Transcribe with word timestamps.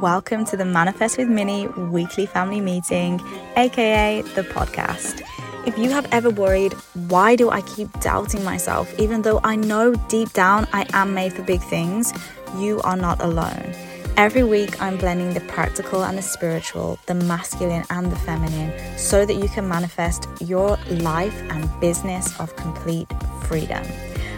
welcome 0.00 0.46
to 0.46 0.56
the 0.56 0.64
Manifest 0.64 1.18
with 1.18 1.28
Minnie 1.28 1.66
weekly 1.66 2.24
family 2.24 2.62
meeting, 2.62 3.20
aka 3.56 4.22
the 4.34 4.42
podcast. 4.42 5.20
If 5.66 5.76
you 5.76 5.90
have 5.90 6.08
ever 6.10 6.30
worried, 6.30 6.72
why 7.08 7.36
do 7.36 7.50
I 7.50 7.60
keep 7.60 7.92
doubting 8.00 8.42
myself, 8.42 8.90
even 8.98 9.20
though 9.20 9.40
I 9.44 9.56
know 9.56 9.94
deep 10.08 10.32
down 10.32 10.66
I 10.72 10.86
am 10.94 11.12
made 11.12 11.34
for 11.34 11.42
big 11.42 11.60
things, 11.60 12.14
you 12.56 12.80
are 12.80 12.96
not 12.96 13.20
alone. 13.20 13.74
Every 14.16 14.42
week, 14.42 14.80
I'm 14.80 14.96
blending 14.96 15.34
the 15.34 15.40
practical 15.40 16.02
and 16.02 16.16
the 16.16 16.22
spiritual, 16.22 16.98
the 17.04 17.14
masculine 17.14 17.84
and 17.90 18.10
the 18.10 18.16
feminine, 18.16 18.98
so 18.98 19.26
that 19.26 19.34
you 19.34 19.50
can 19.50 19.68
manifest 19.68 20.26
your 20.40 20.78
life 20.88 21.38
and 21.50 21.68
business 21.78 22.40
of 22.40 22.56
complete 22.56 23.06
freedom. 23.42 23.84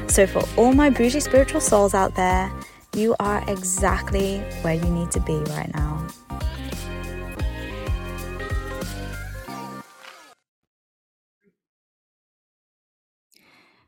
So, 0.08 0.26
for 0.26 0.42
all 0.56 0.72
my 0.72 0.90
bougie 0.90 1.20
spiritual 1.20 1.60
souls 1.60 1.94
out 1.94 2.16
there, 2.16 2.50
you 2.94 3.16
are 3.18 3.42
exactly 3.48 4.38
where 4.60 4.74
you 4.74 4.84
need 4.90 5.10
to 5.10 5.20
be 5.20 5.36
right 5.52 5.72
now. 5.74 6.06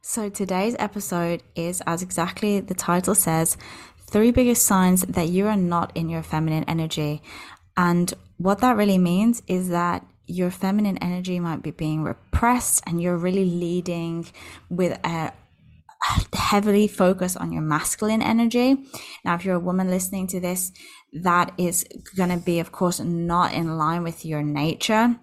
So, 0.01 0.29
today's 0.29 0.77
episode 0.79 1.43
is, 1.55 1.83
as 1.87 2.03
exactly 2.03 2.61
the 2.61 2.75
title 2.75 3.15
says, 3.15 3.57
three 4.07 4.31
biggest 4.31 4.65
signs 4.65 5.03
that 5.03 5.29
you 5.29 5.49
are 5.49 5.57
not 5.57 5.91
in 5.95 6.09
your 6.09 6.23
feminine 6.23 6.65
energy. 6.65 7.21
And 7.77 8.13
what 8.37 8.61
that 8.61 8.77
really 8.77 8.99
means 8.99 9.43
is 9.49 9.71
that 9.71 10.07
your 10.27 10.51
feminine 10.51 10.99
energy 10.99 11.41
might 11.41 11.63
be 11.63 11.73
being 11.73 12.03
repressed 12.03 12.83
and 12.87 13.03
you're 13.03 13.17
really 13.17 13.45
leading 13.45 14.27
with 14.71 14.99
a 15.05 15.33
heavily 16.35 16.89
focus 16.89 17.37
on 17.37 17.53
your 17.53 17.63
masculine 17.63 18.23
energy. 18.23 18.77
Now, 19.25 19.35
if 19.35 19.45
you're 19.45 19.57
a 19.57 19.61
woman 19.61 19.91
listening 19.91 20.27
to 20.29 20.41
this, 20.41 20.73
that 21.13 21.53
is 21.59 21.87
going 22.17 22.31
to 22.31 22.45
be, 22.45 22.61
of 22.61 22.73
course, 22.73 23.01
not 23.01 23.53
in 23.53 23.77
line 23.79 24.03
with 24.03 24.25
your 24.25 24.43
nature, 24.43 25.17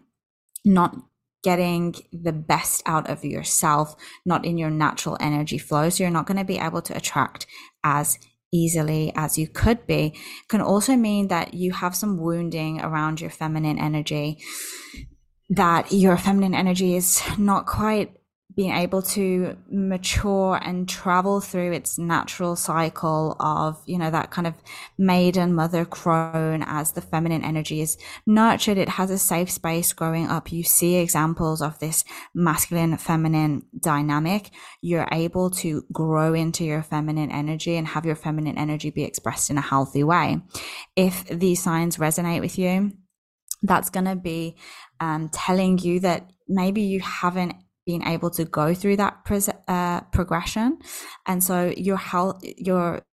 not 0.64 0.96
getting 1.44 1.96
the 2.12 2.32
best 2.32 2.84
out 2.86 3.10
of 3.10 3.26
yourself, 3.26 3.96
not 4.26 4.46
in 4.46 4.58
your 4.58 4.70
natural 4.70 5.18
energy 5.20 5.58
flow. 5.58 5.90
So 5.90 6.04
you're 6.04 6.12
not 6.12 6.28
going 6.28 6.38
to 6.38 6.44
be 6.44 6.60
able 6.60 6.82
to 6.84 6.96
attract 6.96 7.48
as 7.84 8.20
easily 8.52 9.12
as 9.16 9.38
you 9.38 9.48
could 9.48 9.88
be 9.88 10.14
can 10.50 10.62
also 10.62 10.96
mean 10.96 11.30
that 11.30 11.54
you 11.54 11.72
have 11.72 11.96
some 11.96 12.18
wounding 12.18 12.82
around 12.82 13.22
your 13.22 13.30
feminine 13.30 13.80
energy 13.80 14.38
that 15.50 15.92
your 15.92 16.18
feminine 16.18 16.54
energy 16.54 16.96
is 16.96 17.22
not 17.38 17.66
quite 17.66 18.14
being 18.56 18.72
able 18.72 19.02
to 19.02 19.58
mature 19.70 20.60
and 20.64 20.88
travel 20.88 21.40
through 21.40 21.72
its 21.72 21.98
natural 21.98 22.56
cycle 22.56 23.36
of, 23.40 23.82
you 23.86 23.98
know, 23.98 24.12
that 24.12 24.32
kind 24.32 24.48
of 24.48 24.56
maiden 24.98 25.54
mother 25.54 25.86
crone 25.86 26.64
as 26.66 26.92
the 26.92 27.02
feminine 27.02 27.44
energy 27.44 27.82
is 27.82 27.98
nurtured. 28.26 28.78
It 28.78 28.90
has 28.90 29.10
a 29.10 29.18
safe 29.18 29.50
space 29.50 29.94
growing 29.94 30.28
up. 30.28 30.52
You 30.52 30.64
see 30.64 30.96
examples 30.96 31.62
of 31.62 31.80
this 31.80 32.04
masculine 32.34 32.98
feminine 32.98 33.64
dynamic. 33.80 34.52
You're 34.82 35.08
able 35.12 35.50
to 35.52 35.84
grow 35.92 36.34
into 36.34 36.64
your 36.64 36.84
feminine 36.84 37.32
energy 37.32 37.78
and 37.78 37.88
have 37.88 38.06
your 38.06 38.16
feminine 38.16 38.58
energy 38.58 38.90
be 38.90 39.04
expressed 39.04 39.50
in 39.50 39.58
a 39.58 39.62
healthy 39.62 40.04
way. 40.04 40.42
If 40.96 41.26
these 41.28 41.62
signs 41.62 41.98
resonate 41.98 42.42
with 42.42 42.58
you, 42.58 42.92
that's 43.64 43.90
going 43.90 44.06
to 44.06 44.16
be 44.16 44.56
um, 45.00 45.30
telling 45.30 45.78
you 45.78 46.00
that 46.02 46.30
maybe 46.48 46.82
you 46.82 47.00
haven't 47.00 47.56
being 47.86 48.06
able 48.08 48.30
to 48.32 48.46
go 48.46 48.74
through 48.74 48.98
that 48.98 49.18
uh, 49.68 50.02
progression. 50.12 50.80
And 51.26 51.44
so 51.44 51.74
your 51.76 51.98
health, 51.98 52.42
your 52.44 53.04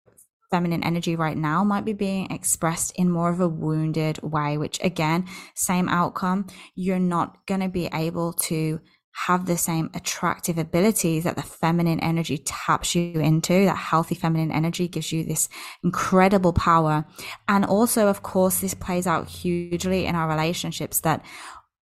feminine 0.50 0.82
energy 0.82 1.16
right 1.16 1.36
now 1.36 1.62
might 1.64 1.84
be 1.84 1.92
being 1.92 2.30
expressed 2.30 2.92
in 2.96 3.10
more 3.10 3.30
of 3.30 3.40
a 3.40 3.48
wounded 3.48 4.18
way, 4.22 4.58
which 4.58 4.78
again, 4.82 5.26
same 5.54 5.88
outcome. 5.88 6.46
You're 6.74 6.98
not 6.98 7.46
going 7.46 7.60
to 7.60 7.68
be 7.68 7.88
able 7.92 8.32
to 8.34 8.80
have 9.26 9.46
the 9.46 9.56
same 9.56 9.90
attractive 9.94 10.58
abilities 10.58 11.24
that 11.24 11.34
the 11.34 11.42
feminine 11.42 11.98
energy 11.98 12.38
taps 12.38 12.94
you 12.94 13.18
into. 13.20 13.64
That 13.64 13.76
healthy 13.76 14.14
feminine 14.14 14.52
energy 14.52 14.86
gives 14.86 15.10
you 15.10 15.24
this 15.24 15.48
incredible 15.82 16.52
power. 16.52 17.04
And 17.48 17.64
also, 17.64 18.06
of 18.06 18.22
course, 18.22 18.60
this 18.60 18.74
plays 18.74 19.08
out 19.08 19.28
hugely 19.28 20.06
in 20.06 20.14
our 20.14 20.28
relationships 20.28 21.00
that 21.00 21.24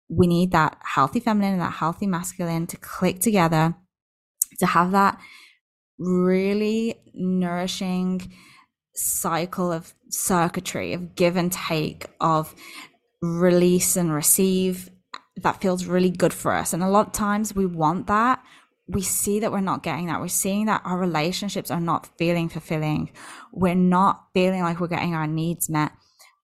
we 0.09 0.27
need 0.27 0.53
that 0.53 0.79
healthy 0.83 1.21
feminine 1.21 1.55
and 1.55 1.63
that 1.63 1.75
healthy 1.75 2.07
masculine 2.07 2.67
to 2.69 2.77
click 2.77 3.21
together 3.21 3.75
to 4.59 4.67
have 4.67 4.93
that 4.93 5.19
really 5.99 6.95
nourishing 7.15 8.33
cycle 8.95 9.73
of 9.73 9.95
circuitry 10.09 10.93
of 10.93 11.15
give 11.15 11.37
and 11.37 11.53
take 11.53 12.07
of 12.21 12.55
release 13.21 13.97
and 13.97 14.13
receive 14.13 14.91
that 15.37 15.61
feels 15.61 15.85
really 15.85 16.11
good 16.11 16.33
for 16.33 16.53
us. 16.53 16.73
And 16.73 16.83
a 16.83 16.89
lot 16.89 17.09
of 17.09 17.13
times 17.13 17.55
we 17.55 17.67
want 17.67 18.07
that. 18.07 18.43
We 18.89 19.03
see 19.03 19.41
that 19.41 19.53
we're 19.53 19.61
not 19.61 19.83
getting 19.83 20.07
that. 20.07 20.21
We're 20.21 20.29
seeing 20.29 20.67
that 20.67 20.81
our 20.85 20.99
relationships 20.99 21.71
are 21.71 21.81
not 21.81 22.09
feeling 22.17 22.49
fulfilling. 22.49 23.11
We're 23.53 23.75
not 23.75 24.29
feeling 24.33 24.63
like 24.63 24.81
we're 24.81 24.87
getting 24.87 25.15
our 25.15 25.27
needs 25.27 25.69
met 25.69 25.93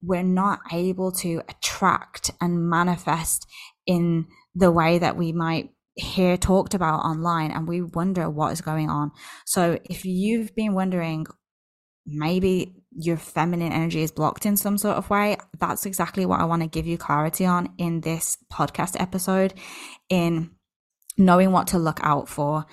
we're 0.03 0.23
not 0.23 0.61
able 0.73 1.13
to 1.13 1.43
attract 1.49 2.31
and 2.41 2.69
manifest 2.69 3.47
in 3.87 4.27
the 4.55 4.71
way 4.71 4.99
that 4.99 5.17
we 5.17 5.33
might 5.33 5.71
hear 5.95 6.37
talked 6.37 6.75
about 6.75 7.01
online 7.01 7.51
and 7.51 7.69
we 7.69 7.83
wonder 7.83 8.29
what 8.29 8.53
is 8.53 8.61
going 8.61 8.91
on. 8.91 9.13
So 9.45 9.79
if 9.85 10.05
you've 10.05 10.55
been 10.55 10.75
wondering 10.75 11.27
maybe 12.07 12.75
your 12.91 13.17
feminine 13.17 13.73
energy 13.73 14.03
is 14.03 14.11
blocked 14.11 14.47
in 14.47 14.57
some 14.57 14.79
sort 14.79 14.97
of 14.97 15.09
way, 15.11 15.37
that's 15.59 15.87
exactly 15.87 16.27
what 16.27 16.41
I 16.41 16.45
want 16.45 16.63
to 16.63 16.69
give 16.69 16.87
you 16.87 16.99
clarity 16.99 17.47
on 17.47 17.73
in 17.79 18.01
this 18.01 18.39
podcast 18.53 19.01
episode 19.01 19.55
in 20.09 20.51
knowing 21.17 21.53
what 21.53 21.69
to 21.69 21.79
look 21.79 22.01
out 22.03 22.29
for 22.29 22.67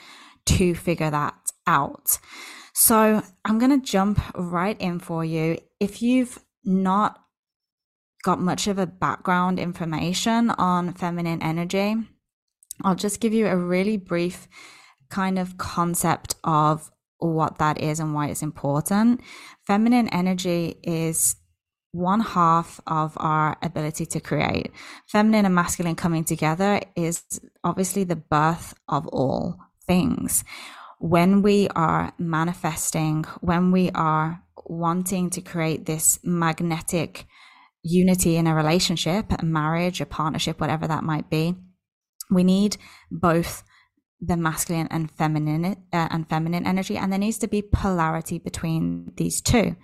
to 0.45 0.73
figure 0.73 1.12
that 1.12 1.35
out. 1.68 2.18
So 2.73 3.22
I'm 3.44 3.59
going 3.59 3.79
to 3.79 3.85
jump 3.85 4.22
right 4.35 4.79
in 4.79 5.00
for 5.00 5.25
you. 5.25 5.57
If 5.79 6.01
you've 6.01 6.39
not 6.69 7.19
got 8.24 8.40
much 8.40 8.68
of 8.68 8.78
a 8.78 8.85
background 8.85 9.59
information 9.59 10.50
on 10.52 10.94
feminine 10.94 11.41
energy, 11.41 11.96
I'll 12.84 12.96
just 12.96 13.19
give 13.19 13.34
you 13.34 13.47
a 13.47 13.57
really 13.57 13.97
brief 13.97 14.47
kind 15.09 15.40
of 15.40 15.57
concept 15.57 16.35
of 16.44 16.91
what 17.18 17.57
that 17.57 17.81
is 17.81 18.00
and 18.00 18.13
why 18.13 18.28
it's 18.28 18.41
important. 18.41 19.22
Feminine 19.66 20.07
energy 20.09 20.78
is 20.84 21.35
one 21.91 22.19
half 22.19 22.80
of 22.88 23.13
our 23.18 23.57
ability 23.62 24.06
to 24.06 24.19
create. 24.19 24.72
Feminine 25.07 25.46
and 25.46 25.56
masculine 25.56 25.96
coming 25.96 26.24
together 26.24 26.80
is 26.96 27.24
obviously 27.63 28.03
the 28.03 28.16
birth 28.16 28.75
of 28.88 29.07
all 29.07 29.57
things. 29.88 30.44
When 31.00 31.42
we 31.42 31.68
are 31.70 32.14
manifesting, 32.18 33.24
when 33.42 33.72
we 33.72 33.90
are 33.92 34.44
wanting 34.66 35.30
to 35.32 35.42
create 35.42 35.86
this 35.86 36.20
magnetic 36.24 37.26
unity 37.84 38.36
in 38.36 38.48
a 38.48 38.54
relationship, 38.56 39.26
a 39.32 39.44
marriage, 39.44 40.02
a 40.02 40.06
partnership, 40.06 40.60
whatever 40.60 40.88
that 40.88 41.04
might 41.04 41.30
be, 41.30 41.56
we 42.30 42.44
need 42.44 42.78
both 43.10 43.64
the 44.22 44.38
masculine 44.38 44.88
and 44.92 45.10
feminine 45.12 45.66
uh, 45.94 46.08
and 46.12 46.30
feminine 46.30 46.68
energy 46.68 46.98
and 46.98 47.12
there 47.12 47.20
needs 47.20 47.38
to 47.38 47.48
be 47.48 47.62
polarity 47.62 48.38
between 48.38 49.14
these 49.16 49.42
two. 49.42 49.76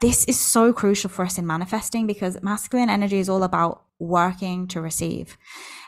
This 0.00 0.24
is 0.26 0.38
so 0.38 0.72
crucial 0.72 1.10
for 1.10 1.24
us 1.24 1.38
in 1.38 1.46
manifesting 1.46 2.06
because 2.06 2.40
masculine 2.42 2.90
energy 2.90 3.18
is 3.18 3.28
all 3.28 3.42
about 3.42 3.84
working 3.98 4.68
to 4.68 4.80
receive. 4.80 5.36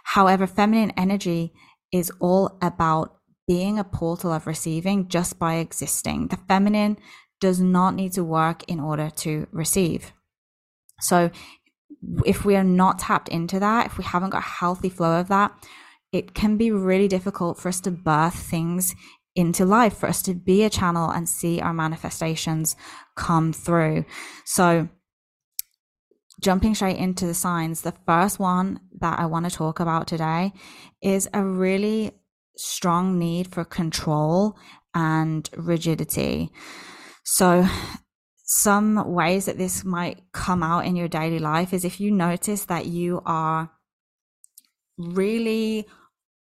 However 0.02 0.46
feminine 0.46 0.92
energy 0.96 1.52
is 1.92 2.10
all 2.18 2.58
about 2.62 3.19
being 3.50 3.78
a 3.78 3.84
portal 3.84 4.32
of 4.32 4.46
receiving 4.46 4.98
just 5.08 5.38
by 5.38 5.52
existing 5.56 6.28
the 6.28 6.38
feminine 6.48 6.96
does 7.40 7.60
not 7.60 7.94
need 7.94 8.12
to 8.12 8.22
work 8.22 8.62
in 8.72 8.78
order 8.78 9.08
to 9.10 9.46
receive 9.62 10.12
so 11.00 11.30
if 12.24 12.44
we 12.44 12.56
are 12.56 12.64
not 12.64 12.98
tapped 12.98 13.28
into 13.28 13.58
that, 13.60 13.86
if 13.86 13.98
we 13.98 14.04
haven't 14.04 14.30
got 14.30 14.42
a 14.42 14.46
healthy 14.58 14.88
flow 14.88 15.20
of 15.20 15.28
that, 15.28 15.52
it 16.12 16.34
can 16.34 16.56
be 16.56 16.70
really 16.70 17.08
difficult 17.08 17.58
for 17.58 17.68
us 17.68 17.80
to 17.80 17.90
birth 17.90 18.34
things 18.34 18.94
into 19.36 19.64
life, 19.64 19.96
for 19.96 20.08
us 20.08 20.22
to 20.22 20.34
be 20.34 20.64
a 20.64 20.70
channel 20.70 21.10
and 21.10 21.28
see 21.28 21.60
our 21.60 21.72
manifestations 21.72 22.74
come 23.16 23.52
through. 23.52 24.04
So, 24.44 24.88
jumping 26.40 26.74
straight 26.74 26.96
into 26.96 27.26
the 27.26 27.34
signs, 27.34 27.82
the 27.82 27.94
first 28.06 28.38
one 28.38 28.80
that 28.98 29.18
I 29.18 29.26
want 29.26 29.48
to 29.48 29.54
talk 29.54 29.78
about 29.78 30.06
today 30.08 30.52
is 31.02 31.28
a 31.32 31.44
really 31.44 32.12
strong 32.56 33.18
need 33.18 33.52
for 33.52 33.64
control 33.64 34.56
and 34.94 35.48
rigidity. 35.56 36.50
So, 37.24 37.66
some 38.44 39.12
ways 39.12 39.46
that 39.46 39.58
this 39.58 39.84
might 39.84 40.22
come 40.32 40.62
out 40.62 40.84
in 40.84 40.96
your 40.96 41.06
daily 41.06 41.38
life 41.38 41.72
is 41.72 41.84
if 41.84 42.00
you 42.00 42.10
notice 42.10 42.64
that 42.64 42.86
you 42.86 43.22
are 43.24 43.70
really 44.98 45.86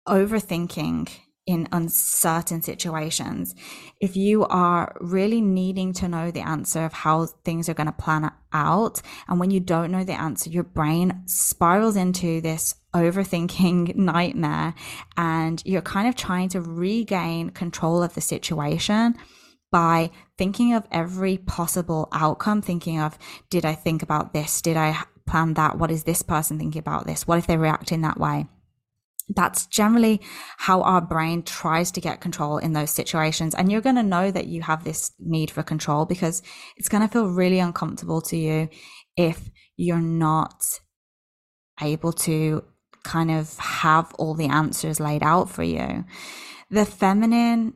overthinking 0.07 1.09
in 1.49 1.67
uncertain 1.71 2.61
situations. 2.61 3.55
If 3.99 4.15
you 4.15 4.45
are 4.45 4.95
really 5.01 5.41
needing 5.41 5.93
to 5.93 6.07
know 6.07 6.29
the 6.29 6.47
answer 6.47 6.85
of 6.85 6.93
how 6.93 7.25
things 7.25 7.67
are 7.67 7.73
going 7.73 7.87
to 7.87 7.91
plan 7.91 8.31
out, 8.53 9.01
and 9.27 9.39
when 9.39 9.49
you 9.49 9.59
don't 9.59 9.89
know 9.89 10.03
the 10.03 10.13
answer, 10.13 10.51
your 10.51 10.63
brain 10.63 11.23
spirals 11.25 11.95
into 11.95 12.39
this 12.39 12.75
overthinking 12.93 13.95
nightmare, 14.13 14.75
and 15.17 15.63
you're 15.65 15.81
kind 15.81 16.07
of 16.07 16.15
trying 16.15 16.49
to 16.49 16.61
regain 16.61 17.49
control 17.49 18.03
of 18.03 18.13
the 18.13 18.21
situation 18.21 19.15
by 19.71 20.11
thinking 20.37 20.75
of 20.75 20.87
every 20.91 21.37
possible 21.37 22.09
outcome, 22.11 22.61
thinking 22.61 22.99
of, 22.99 23.17
did 23.49 23.65
I 23.65 23.73
think 23.73 24.03
about 24.03 24.33
this? 24.33 24.61
Did 24.61 24.77
I 24.77 25.01
plan 25.25 25.55
that? 25.55 25.79
What 25.79 25.89
is 25.89 26.03
this 26.03 26.21
person 26.21 26.59
thinking 26.59 26.79
about 26.79 27.07
this? 27.07 27.27
What 27.27 27.39
if 27.39 27.47
they 27.47 27.57
react 27.57 27.91
in 27.91 28.01
that 28.01 28.19
way? 28.19 28.45
That's 29.35 29.67
generally 29.67 30.21
how 30.57 30.81
our 30.81 31.01
brain 31.01 31.43
tries 31.43 31.91
to 31.91 32.01
get 32.01 32.21
control 32.21 32.57
in 32.57 32.73
those 32.73 32.91
situations. 32.91 33.53
And 33.53 33.71
you're 33.71 33.81
going 33.81 33.95
to 33.95 34.03
know 34.03 34.31
that 34.31 34.47
you 34.47 34.61
have 34.63 34.83
this 34.83 35.11
need 35.19 35.51
for 35.51 35.63
control 35.63 36.05
because 36.05 36.41
it's 36.77 36.89
going 36.89 37.03
to 37.03 37.11
feel 37.11 37.27
really 37.27 37.59
uncomfortable 37.59 38.21
to 38.21 38.37
you 38.37 38.69
if 39.15 39.49
you're 39.77 39.99
not 39.99 40.63
able 41.81 42.11
to 42.11 42.63
kind 43.03 43.31
of 43.31 43.57
have 43.57 44.13
all 44.15 44.33
the 44.33 44.47
answers 44.47 44.99
laid 44.99 45.23
out 45.23 45.49
for 45.49 45.63
you. 45.63 46.05
The 46.69 46.85
feminine 46.85 47.73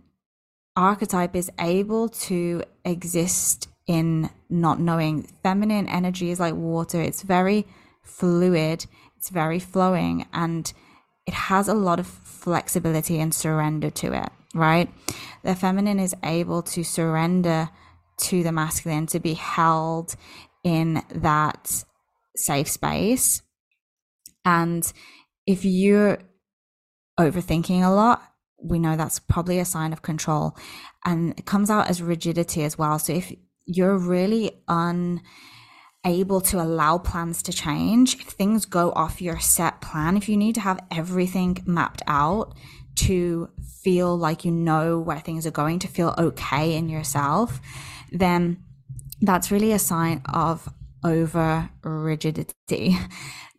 archetype 0.76 1.36
is 1.36 1.52
able 1.60 2.10
to 2.10 2.64
exist 2.84 3.68
in 3.88 4.30
not 4.50 4.80
knowing. 4.80 5.24
Feminine 5.44 5.88
energy 5.88 6.32
is 6.32 6.40
like 6.40 6.56
water, 6.56 7.02
it's 7.02 7.22
very 7.22 7.66
fluid, 8.04 8.86
it's 9.18 9.30
very 9.30 9.60
flowing. 9.60 10.26
And 10.34 10.72
it 11.26 11.34
has 11.34 11.68
a 11.68 11.74
lot 11.74 12.00
of 12.00 12.08
flexibility 12.08 13.20
and 13.20 13.34
surrender 13.34 13.90
to 13.90 14.14
it, 14.14 14.30
right? 14.54 14.90
The 15.44 15.56
feminine 15.56 16.00
is 16.00 16.16
able 16.24 16.62
to 16.64 16.84
surrender 16.84 17.70
to 18.18 18.44
the 18.44 18.52
masculine, 18.52 19.08
to 19.08 19.20
be 19.20 19.34
held 19.34 20.16
in 20.64 21.02
that 21.14 21.84
safe 22.36 22.70
space. 22.70 23.42
And 24.46 24.92
if 25.46 25.66
you're 25.66 26.20
overthinking 27.20 27.84
a 27.84 27.90
lot, 27.90 28.22
we 28.62 28.80
know 28.80 28.96
that's 28.96 29.20
probably 29.20 29.60
a 29.60 29.66
sign 29.66 29.94
of 29.94 30.02
control. 30.02 30.56
And 31.06 31.38
it 31.38 31.46
comes 31.46 31.70
out 31.70 31.90
as 31.90 32.02
rigidity 32.02 32.64
as 32.64 32.78
well. 32.78 32.98
So 33.00 33.14
if 33.14 33.34
you're 33.66 33.98
really 33.98 34.52
un 34.68 35.22
able 36.06 36.42
to 36.42 36.62
allow 36.62 36.98
plans 36.98 37.42
to 37.44 37.54
change, 37.54 38.16
if 38.16 38.28
things 38.28 38.66
go 38.66 38.92
off 38.92 39.22
your 39.22 39.40
set 39.40 39.82
plan, 39.82 40.18
if 40.18 40.28
you 40.28 40.38
need 40.38 40.56
to 40.56 40.62
have 40.62 40.80
everything 40.92 41.58
mapped 41.66 42.02
out 42.08 42.54
to 42.96 43.50
feel 43.82 44.18
like 44.18 44.46
you 44.46 44.52
know 44.52 45.00
where 45.00 45.20
things 45.20 45.48
are 45.48 45.52
going, 45.52 45.80
to 45.80 45.88
feel 45.88 46.14
okay 46.18 46.76
in 46.76 46.90
yourself, 46.90 47.60
then 48.12 48.64
that's 49.22 49.52
really 49.52 49.72
a 49.72 49.80
sign 49.80 50.22
of 50.32 50.70
over 51.04 51.70
rigidity. 51.84 52.98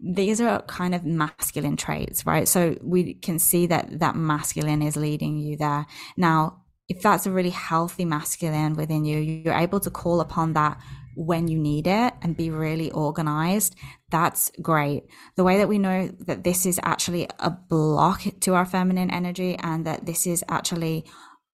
These 0.01 0.41
are 0.41 0.61
kind 0.63 0.95
of 0.95 1.05
masculine 1.05 1.77
traits, 1.77 2.27
right? 2.27 2.47
So 2.47 2.77
we 2.83 3.15
can 3.15 3.39
see 3.39 3.67
that 3.67 4.01
that 4.01 4.17
masculine 4.17 4.83
is 4.83 4.97
leading 4.97 5.39
you 5.39 5.57
there. 5.57 5.87
Now, 6.17 6.63
if 6.89 7.01
that's 7.01 7.25
a 7.27 7.31
really 7.31 7.51
healthy 7.51 8.05
masculine 8.05 8.75
within 8.75 9.05
you, 9.05 9.19
you're 9.19 9.55
able 9.55 9.81
to 9.81 9.91
call 9.91 10.21
upon 10.21 10.53
that 10.53 10.79
when 11.15 11.49
you 11.49 11.59
need 11.59 11.87
it 11.87 12.15
and 12.23 12.37
be 12.37 12.51
really 12.51 12.91
organized, 12.91 13.77
that's 14.11 14.51
great. 14.61 15.05
The 15.37 15.45
way 15.45 15.59
that 15.59 15.69
we 15.69 15.79
know 15.79 16.09
that 16.21 16.45
this 16.45 16.67
is 16.67 16.81
actually 16.83 17.29
a 17.39 17.51
block 17.51 18.23
to 18.41 18.55
our 18.55 18.67
feminine 18.67 19.11
energy 19.11 19.57
and 19.57 19.87
that 19.87 20.07
this 20.07 20.27
is 20.27 20.45
actually 20.49 21.05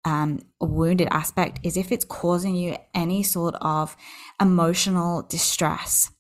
um, 0.05 0.41
a 0.61 0.67
wounded 0.67 1.09
aspect 1.11 1.61
is 1.63 1.77
if 1.77 1.93
it's 1.93 2.05
causing 2.05 2.55
you 2.55 2.77
any 2.95 3.23
sort 3.23 3.55
of 3.61 3.97
emotional 4.41 5.23
distress. 5.23 6.11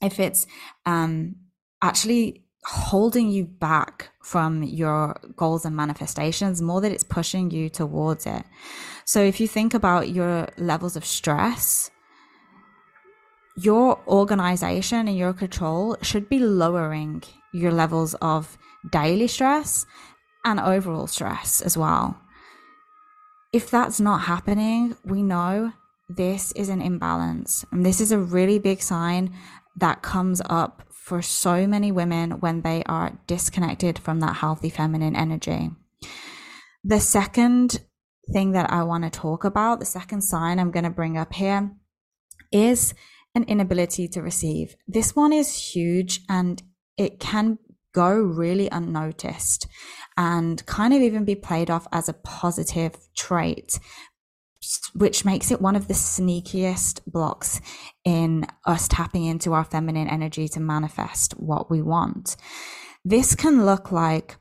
If 0.00 0.20
it's 0.20 0.46
um, 0.86 1.36
actually 1.82 2.44
holding 2.64 3.30
you 3.30 3.44
back 3.44 4.10
from 4.22 4.62
your 4.62 5.18
goals 5.36 5.64
and 5.64 5.74
manifestations 5.74 6.60
more 6.60 6.80
that 6.80 6.92
it's 6.92 7.04
pushing 7.04 7.50
you 7.50 7.68
towards 7.68 8.26
it. 8.26 8.44
So 9.04 9.22
if 9.22 9.40
you 9.40 9.48
think 9.48 9.74
about 9.74 10.10
your 10.10 10.48
levels 10.56 10.94
of 10.94 11.04
stress, 11.04 11.90
your 13.62 14.00
organization 14.06 15.08
and 15.08 15.16
your 15.16 15.32
control 15.32 15.96
should 16.02 16.28
be 16.28 16.38
lowering 16.38 17.22
your 17.52 17.72
levels 17.72 18.14
of 18.14 18.56
daily 18.90 19.26
stress 19.26 19.86
and 20.44 20.58
overall 20.60 21.06
stress 21.06 21.60
as 21.60 21.76
well. 21.76 22.18
If 23.52 23.70
that's 23.70 24.00
not 24.00 24.22
happening, 24.22 24.96
we 25.04 25.22
know 25.22 25.72
this 26.08 26.52
is 26.52 26.68
an 26.68 26.80
imbalance. 26.80 27.64
And 27.72 27.84
this 27.84 28.00
is 28.00 28.12
a 28.12 28.18
really 28.18 28.58
big 28.58 28.80
sign 28.80 29.34
that 29.76 30.02
comes 30.02 30.40
up 30.46 30.82
for 30.90 31.22
so 31.22 31.66
many 31.66 31.90
women 31.90 32.40
when 32.40 32.62
they 32.62 32.82
are 32.84 33.18
disconnected 33.26 33.98
from 33.98 34.20
that 34.20 34.36
healthy 34.36 34.70
feminine 34.70 35.16
energy. 35.16 35.70
The 36.84 37.00
second 37.00 37.80
thing 38.32 38.52
that 38.52 38.70
I 38.70 38.84
want 38.84 39.04
to 39.04 39.10
talk 39.10 39.44
about, 39.44 39.80
the 39.80 39.86
second 39.86 40.22
sign 40.22 40.58
I'm 40.58 40.70
going 40.70 40.84
to 40.84 40.90
bring 40.90 41.18
up 41.18 41.32
here 41.32 41.72
is 42.52 42.94
an 43.34 43.44
inability 43.44 44.08
to 44.08 44.22
receive. 44.22 44.76
This 44.88 45.14
one 45.14 45.32
is 45.32 45.72
huge 45.72 46.20
and 46.28 46.62
it 46.96 47.20
can 47.20 47.58
go 47.92 48.12
really 48.12 48.68
unnoticed 48.70 49.66
and 50.16 50.64
kind 50.66 50.92
of 50.94 51.00
even 51.00 51.24
be 51.24 51.34
played 51.34 51.70
off 51.70 51.86
as 51.92 52.08
a 52.08 52.12
positive 52.12 52.94
trait, 53.16 53.78
which 54.94 55.24
makes 55.24 55.50
it 55.50 55.60
one 55.60 55.76
of 55.76 55.88
the 55.88 55.94
sneakiest 55.94 57.00
blocks 57.06 57.60
in 58.04 58.46
us 58.66 58.86
tapping 58.88 59.24
into 59.24 59.52
our 59.52 59.64
feminine 59.64 60.08
energy 60.08 60.48
to 60.48 60.60
manifest 60.60 61.32
what 61.32 61.70
we 61.70 61.82
want. 61.82 62.36
This 63.04 63.34
can 63.34 63.64
look 63.64 63.90
like 63.90 64.36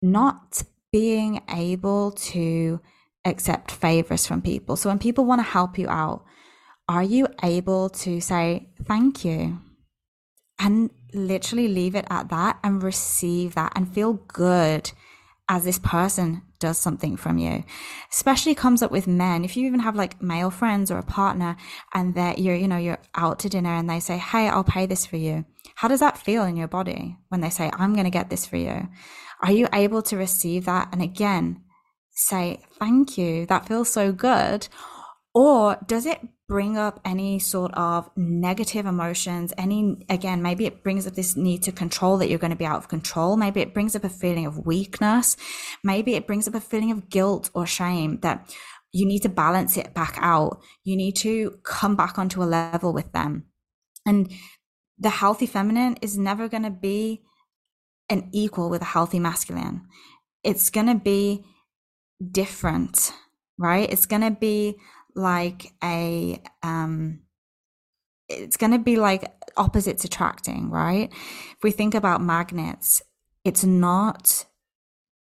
not 0.00 0.62
being 0.92 1.42
able 1.54 2.12
to 2.12 2.80
accept 3.24 3.70
favors 3.70 4.26
from 4.26 4.40
people. 4.40 4.76
So 4.76 4.88
when 4.88 4.98
people 4.98 5.24
want 5.24 5.40
to 5.40 5.50
help 5.50 5.78
you 5.78 5.88
out, 5.88 6.24
are 6.88 7.02
you 7.02 7.26
able 7.42 7.88
to 7.88 8.20
say 8.20 8.68
thank 8.84 9.24
you 9.24 9.58
and 10.58 10.90
literally 11.12 11.68
leave 11.68 11.94
it 11.94 12.06
at 12.10 12.28
that 12.28 12.58
and 12.62 12.82
receive 12.82 13.54
that 13.54 13.72
and 13.74 13.92
feel 13.92 14.14
good 14.28 14.92
as 15.48 15.64
this 15.64 15.78
person 15.78 16.42
does 16.58 16.78
something 16.78 17.16
from 17.16 17.38
you? 17.38 17.64
Especially 18.12 18.54
comes 18.54 18.82
up 18.82 18.90
with 18.90 19.06
men. 19.06 19.44
If 19.44 19.56
you 19.56 19.66
even 19.66 19.80
have 19.80 19.96
like 19.96 20.22
male 20.22 20.50
friends 20.50 20.90
or 20.90 20.98
a 20.98 21.02
partner 21.02 21.56
and 21.92 22.14
that 22.14 22.38
you're 22.38 22.54
you 22.54 22.68
know 22.68 22.76
you're 22.76 22.98
out 23.14 23.40
to 23.40 23.48
dinner 23.48 23.74
and 23.74 23.90
they 23.90 24.00
say 24.00 24.18
hey 24.18 24.48
i'll 24.48 24.64
pay 24.64 24.86
this 24.86 25.04
for 25.06 25.16
you. 25.16 25.44
How 25.74 25.88
does 25.88 26.00
that 26.00 26.18
feel 26.18 26.44
in 26.44 26.56
your 26.56 26.68
body 26.68 27.16
when 27.28 27.40
they 27.40 27.50
say 27.50 27.70
i'm 27.74 27.94
going 27.94 28.04
to 28.04 28.10
get 28.10 28.30
this 28.30 28.46
for 28.46 28.56
you? 28.56 28.88
Are 29.42 29.52
you 29.52 29.68
able 29.72 30.02
to 30.02 30.16
receive 30.16 30.64
that 30.66 30.88
and 30.92 31.02
again 31.02 31.62
say 32.16 32.60
thank 32.78 33.18
you. 33.18 33.46
That 33.46 33.68
feels 33.68 33.90
so 33.90 34.10
good 34.10 34.68
or 35.36 35.76
does 35.86 36.06
it 36.06 36.18
bring 36.48 36.78
up 36.78 36.98
any 37.04 37.38
sort 37.38 37.70
of 37.74 38.08
negative 38.16 38.86
emotions? 38.86 39.52
Any, 39.58 39.98
again, 40.08 40.40
maybe 40.40 40.64
it 40.64 40.82
brings 40.82 41.06
up 41.06 41.12
this 41.12 41.36
need 41.36 41.62
to 41.64 41.72
control 41.72 42.16
that 42.16 42.30
you're 42.30 42.38
going 42.38 42.52
to 42.52 42.56
be 42.56 42.64
out 42.64 42.78
of 42.78 42.88
control. 42.88 43.36
Maybe 43.36 43.60
it 43.60 43.74
brings 43.74 43.94
up 43.94 44.02
a 44.02 44.08
feeling 44.08 44.46
of 44.46 44.64
weakness. 44.64 45.36
Maybe 45.84 46.14
it 46.14 46.26
brings 46.26 46.48
up 46.48 46.54
a 46.54 46.60
feeling 46.60 46.90
of 46.90 47.10
guilt 47.10 47.50
or 47.52 47.66
shame 47.66 48.20
that 48.20 48.50
you 48.92 49.04
need 49.04 49.20
to 49.24 49.28
balance 49.28 49.76
it 49.76 49.92
back 49.92 50.16
out. 50.22 50.62
You 50.84 50.96
need 50.96 51.16
to 51.16 51.58
come 51.64 51.96
back 51.96 52.18
onto 52.18 52.42
a 52.42 52.44
level 52.44 52.94
with 52.94 53.12
them. 53.12 53.44
And 54.06 54.32
the 54.98 55.10
healthy 55.10 55.44
feminine 55.44 55.98
is 56.00 56.16
never 56.16 56.48
going 56.48 56.62
to 56.62 56.70
be 56.70 57.24
an 58.08 58.30
equal 58.32 58.70
with 58.70 58.80
a 58.80 58.86
healthy 58.86 59.18
masculine. 59.18 59.82
It's 60.42 60.70
going 60.70 60.86
to 60.86 60.94
be 60.94 61.44
different, 62.32 63.12
right? 63.58 63.92
It's 63.92 64.06
going 64.06 64.22
to 64.22 64.30
be 64.30 64.78
like 65.16 65.72
a 65.82 66.40
um 66.62 67.20
it's 68.28 68.56
going 68.56 68.72
to 68.72 68.78
be 68.78 68.96
like 68.96 69.32
opposites 69.56 70.04
attracting, 70.04 70.70
right? 70.70 71.12
If 71.12 71.62
we 71.62 71.70
think 71.70 71.94
about 71.94 72.20
magnets, 72.20 73.00
it's 73.44 73.64
not 73.64 74.44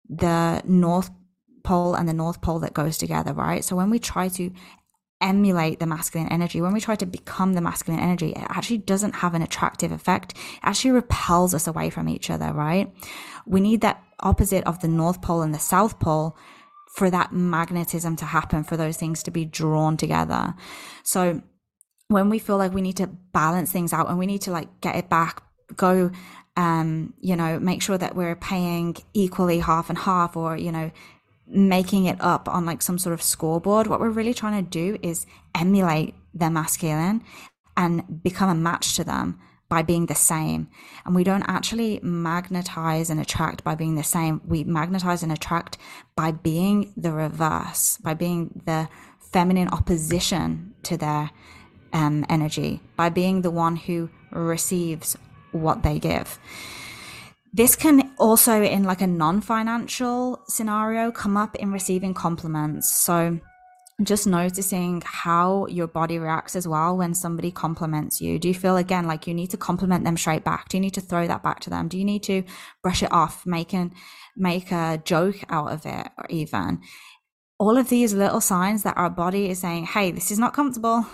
the 0.10 0.62
north 0.66 1.10
pole 1.64 1.96
and 1.96 2.08
the 2.08 2.14
north 2.14 2.42
pole 2.42 2.60
that 2.60 2.74
goes 2.74 2.98
together, 2.98 3.34
right? 3.34 3.64
So 3.64 3.76
when 3.76 3.90
we 3.90 4.00
try 4.00 4.30
to 4.30 4.52
emulate 5.20 5.80
the 5.80 5.86
masculine 5.86 6.30
energy, 6.30 6.62
when 6.62 6.74
we 6.74 6.80
try 6.80 6.96
to 6.96 7.06
become 7.06 7.54
the 7.54 7.62
masculine 7.62 8.02
energy, 8.02 8.30
it 8.30 8.46
actually 8.50 8.78
doesn't 8.78 9.16
have 9.16 9.34
an 9.34 9.42
attractive 9.42 9.92
effect. 9.92 10.32
It 10.34 10.60
actually 10.64 10.92
repels 10.92 11.54
us 11.54 11.68
away 11.68 11.90
from 11.90 12.08
each 12.08 12.30
other, 12.30 12.54
right? 12.54 12.94
We 13.46 13.60
need 13.60 13.82
that 13.82 14.02
opposite 14.22 14.64
of 14.66 14.80
the 14.80 14.88
north 14.88 15.22
pole 15.22 15.42
and 15.42 15.54
the 15.54 15.60
south 15.60 16.00
pole 16.00 16.38
for 16.96 17.10
that 17.10 17.34
magnetism 17.34 18.16
to 18.16 18.26
happen, 18.26 18.64
for 18.64 18.78
those 18.78 18.96
things 18.98 19.22
to 19.24 19.32
be 19.32 19.44
drawn 19.44 19.98
together. 19.98 20.54
So 21.04 21.42
when 22.08 22.30
we 22.30 22.40
feel 22.40 22.58
like 22.58 22.74
we 22.74 22.82
need 22.82 22.98
to 22.98 23.08
balance 23.08 23.72
things 23.72 23.92
out 23.92 24.10
and 24.10 24.18
we 24.18 24.26
need 24.26 24.42
to 24.44 24.52
like 24.52 24.70
get 24.80 24.96
it 24.96 25.10
back, 25.10 25.44
go 25.76 26.12
um, 26.58 27.14
you 27.20 27.36
know, 27.36 27.60
make 27.60 27.82
sure 27.82 27.98
that 27.98 28.16
we're 28.16 28.36
paying 28.36 28.96
equally 29.14 29.60
half 29.60 29.90
and 29.90 29.98
half 29.98 30.38
or, 30.38 30.56
you 30.56 30.72
know, 30.72 30.90
making 31.48 32.06
it 32.06 32.18
up 32.22 32.48
on 32.48 32.66
like 32.66 32.82
some 32.82 32.98
sort 32.98 33.14
of 33.14 33.22
scoreboard. 33.22 33.88
What 33.88 34.00
we're 34.00 34.10
really 34.10 34.34
trying 34.34 34.64
to 34.64 34.70
do 34.70 34.98
is 35.02 35.26
emulate 35.54 36.16
their 36.34 36.50
masculine 36.50 37.24
and 37.76 38.24
become 38.24 38.50
a 38.50 38.56
match 38.56 38.96
to 38.96 39.04
them 39.04 39.38
by 39.68 39.82
being 39.82 40.06
the 40.06 40.16
same. 40.16 40.68
And 41.06 41.16
we 41.16 41.24
don't 41.24 41.44
actually 41.48 42.00
magnetize 42.04 43.10
and 43.10 43.20
attract 43.20 43.64
by 43.64 43.76
being 43.76 43.96
the 43.96 44.04
same. 44.04 44.42
We 44.46 44.64
magnetize 44.64 45.24
and 45.24 45.32
attract 45.32 45.78
by 46.16 46.32
being 46.32 46.94
the 46.96 47.12
reverse, 47.12 47.98
by 47.98 48.14
being 48.14 48.62
the 48.66 48.90
feminine 49.20 49.70
opposition 49.70 50.76
to 50.84 50.98
their 50.98 51.32
um, 51.94 52.26
energy, 52.30 52.82
by 52.96 53.10
being 53.10 53.42
the 53.42 53.52
one 53.52 53.76
who 53.76 54.10
receives 54.32 55.18
what 55.52 55.84
they 55.84 56.00
give. 56.00 56.40
This 57.54 57.76
can 57.76 58.12
also, 58.18 58.62
in 58.62 58.84
like 58.84 59.02
a 59.02 59.08
non 59.08 59.40
financial 59.40 60.44
scenario, 60.46 61.10
come 61.12 61.38
up 61.38 61.56
in 61.56 61.72
receiving 61.72 62.14
compliments. 62.14 62.92
So, 62.92 63.40
just 64.04 64.28
noticing 64.28 65.02
how 65.06 65.68
your 65.68 65.88
body 65.88 66.20
reacts 66.20 66.56
as 66.56 66.68
well 66.68 66.98
when 66.98 67.14
somebody 67.14 67.50
compliments 67.50 68.20
you. 68.20 68.38
Do 68.38 68.50
you 68.50 68.54
feel 68.54 68.76
again 68.76 69.08
like 69.08 69.26
you 69.26 69.34
need 69.34 69.52
to 69.52 69.58
compliment 69.58 70.04
them 70.04 70.18
straight 70.18 70.44
back? 70.44 70.68
Do 70.68 70.76
you 70.76 70.82
need 70.82 70.96
to 70.96 71.02
throw 71.02 71.28
that 71.28 71.44
back 71.44 71.62
to 71.62 71.70
them? 71.70 71.88
Do 71.88 71.98
you 71.98 72.04
need 72.04 72.24
to 72.24 72.44
brush 72.84 73.04
it 73.04 73.12
off, 73.12 73.46
make 73.46 73.74
make 74.36 74.72
a 74.72 75.02
joke 75.06 75.38
out 75.50 75.72
of 75.72 75.86
it, 75.86 76.08
or 76.18 76.26
even? 76.30 76.82
All 77.58 77.78
of 77.78 77.88
these 77.88 78.14
little 78.14 78.42
signs 78.42 78.84
that 78.84 78.98
our 78.98 79.10
body 79.10 79.50
is 79.50 79.60
saying, 79.60 79.86
Hey, 79.86 80.12
this 80.12 80.30
is 80.30 80.40
not 80.40 80.54
comfortable. 80.54 81.06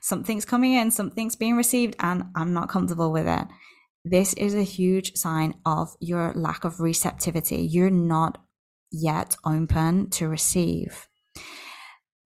Something's 0.00 0.46
coming 0.46 0.72
in, 0.72 0.90
something's 0.90 1.36
being 1.36 1.56
received, 1.56 1.94
and 2.00 2.24
I'm 2.34 2.54
not 2.54 2.70
comfortable 2.70 3.12
with 3.12 3.26
it. 3.26 3.46
This 4.02 4.32
is 4.32 4.54
a 4.54 4.62
huge 4.62 5.14
sign 5.14 5.56
of 5.66 5.94
your 6.00 6.32
lack 6.34 6.64
of 6.64 6.80
receptivity. 6.80 7.56
You're 7.56 7.90
not 7.90 8.38
yet 8.90 9.36
open 9.44 10.08
to 10.08 10.26
receive 10.26 11.06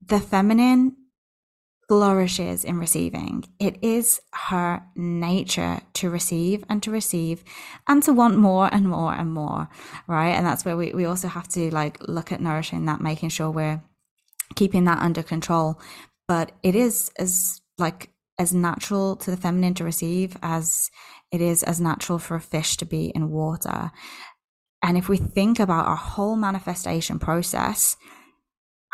the 0.09 0.21
feminine 0.21 0.97
flourishes 1.89 2.65
in 2.65 2.79
receiving. 2.79 3.45
It 3.59 3.83
is 3.83 4.21
her 4.33 4.83
nature 4.97 5.81
to 5.95 6.11
receive 6.11 6.65
and 6.69 6.83
to 6.83 6.91
receive 6.91 7.45
and 7.87 8.03
to 8.05 8.13
want 8.13 8.39
more 8.39 8.69
and 8.73 8.89
more 8.89 9.13
and 9.13 9.33
more, 9.33 9.69
right? 10.07 10.31
And 10.31 10.47
that's 10.47 10.65
where 10.65 10.77
we, 10.77 10.93
we 10.93 11.05
also 11.05 11.29
have 11.29 11.49
to 11.49 11.71
like 11.71 11.99
look 12.09 12.33
at 12.33 12.41
nourishing 12.41 12.87
that, 12.87 13.01
making 13.01 13.29
sure 13.29 13.51
we're 13.51 13.83
keeping 14.55 14.85
that 14.85 15.03
under 15.03 15.23
control. 15.23 15.81
But 16.27 16.53
it 16.63 16.75
is 16.75 17.11
as 17.19 17.61
like 17.77 18.11
as 18.39 18.55
natural 18.55 19.17
to 19.17 19.31
the 19.31 19.37
feminine 19.37 19.75
to 19.75 19.85
receive 19.85 20.37
as 20.43 20.91
it 21.31 21.41
is 21.41 21.63
as 21.63 21.81
natural 21.81 22.19
for 22.19 22.37
a 22.37 22.41
fish 22.41 22.77
to 22.79 22.87
be 22.87 23.07
in 23.15 23.31
water. 23.31 23.91
And 24.83 24.97
if 24.97 25.09
we 25.09 25.17
think 25.17 25.59
about 25.59 25.87
our 25.87 25.97
whole 25.97 26.37
manifestation 26.37 27.19
process, 27.19 27.97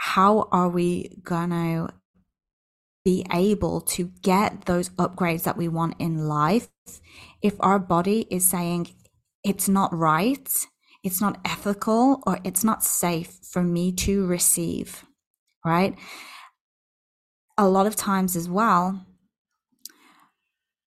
how 0.02 0.48
are 0.50 0.70
we 0.70 1.10
to 1.26 1.88
be 3.04 3.26
able 3.34 3.82
to 3.82 4.10
get 4.22 4.64
those 4.64 4.88
upgrades 4.90 5.42
that 5.42 5.58
we 5.58 5.68
want 5.68 5.94
in 5.98 6.26
life 6.26 6.68
if 7.42 7.54
our 7.60 7.78
body 7.78 8.26
is 8.30 8.48
saying 8.48 8.88
it's 9.44 9.68
not 9.68 9.94
right, 9.94 10.48
it's 11.04 11.20
not 11.20 11.38
ethical, 11.44 12.22
or 12.26 12.38
it's 12.44 12.64
not 12.64 12.82
safe 12.82 13.38
for 13.42 13.62
me 13.62 13.92
to 13.92 14.26
receive, 14.26 15.04
right? 15.66 15.94
A 17.58 17.68
lot 17.68 17.86
of 17.86 17.94
times 17.94 18.36
as 18.36 18.48
well, 18.48 19.04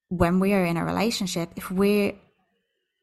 when 0.09 0.39
we 0.39 0.53
are 0.53 0.65
in 0.65 0.77
a 0.77 0.85
relationship, 0.85 1.51
if 1.55 1.69
we 1.69 2.19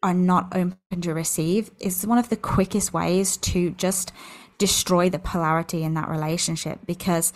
are 0.03 0.15
not 0.15 0.57
open 0.57 1.01
to 1.03 1.15
receive, 1.15 1.71
is 1.79 2.05
one 2.05 2.19
of 2.19 2.31
the 2.31 2.37
quickest 2.37 2.93
ways 2.93 3.37
to 3.37 3.71
just 3.71 4.13
destroy 4.61 5.09
the 5.09 5.19
polarity 5.19 5.83
in 5.83 5.95
that 5.95 6.09
relationship 6.09 6.79
because 6.87 7.33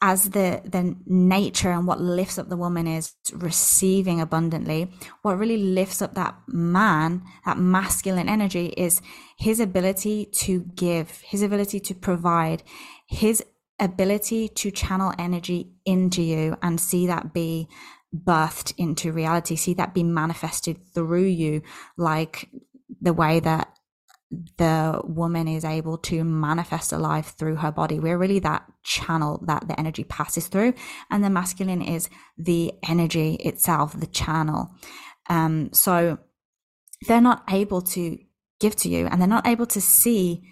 as 0.00 0.30
the 0.30 0.60
the 0.64 0.94
nature 1.06 1.72
and 1.72 1.86
what 1.86 2.00
lifts 2.00 2.38
up 2.38 2.48
the 2.48 2.56
woman 2.56 2.86
is 2.86 3.14
receiving 3.32 4.20
abundantly 4.20 4.92
what 5.22 5.38
really 5.38 5.56
lifts 5.56 6.02
up 6.02 6.14
that 6.14 6.36
man 6.46 7.22
that 7.46 7.58
masculine 7.58 8.28
energy 8.28 8.66
is 8.76 9.00
his 9.38 9.58
ability 9.58 10.26
to 10.26 10.60
give 10.76 11.22
his 11.22 11.42
ability 11.42 11.80
to 11.80 11.94
provide 11.94 12.62
his 13.06 13.42
ability 13.80 14.48
to 14.48 14.70
channel 14.70 15.12
energy 15.18 15.72
into 15.86 16.20
you 16.22 16.56
and 16.62 16.78
see 16.78 17.06
that 17.06 17.32
be 17.32 17.66
birthed 18.14 18.74
into 18.76 19.10
reality 19.10 19.56
see 19.56 19.74
that 19.74 19.94
be 19.94 20.02
manifested 20.02 20.76
through 20.94 21.30
you 21.42 21.62
like 21.96 22.50
the 23.00 23.14
way 23.14 23.40
that 23.40 23.77
the 24.30 25.00
woman 25.04 25.48
is 25.48 25.64
able 25.64 25.96
to 25.96 26.22
manifest 26.22 26.92
a 26.92 26.98
life 26.98 27.34
through 27.38 27.56
her 27.56 27.72
body. 27.72 27.98
We're 27.98 28.18
really 28.18 28.40
that 28.40 28.70
channel 28.82 29.42
that 29.46 29.68
the 29.68 29.78
energy 29.80 30.04
passes 30.04 30.48
through. 30.48 30.74
And 31.10 31.24
the 31.24 31.30
masculine 31.30 31.80
is 31.80 32.10
the 32.36 32.72
energy 32.86 33.34
itself, 33.36 33.98
the 33.98 34.06
channel. 34.06 34.70
Um, 35.30 35.70
so 35.72 36.18
they're 37.06 37.20
not 37.20 37.44
able 37.50 37.80
to 37.82 38.18
give 38.60 38.76
to 38.76 38.88
you 38.88 39.06
and 39.06 39.20
they're 39.20 39.28
not 39.28 39.46
able 39.46 39.66
to 39.66 39.80
see 39.80 40.42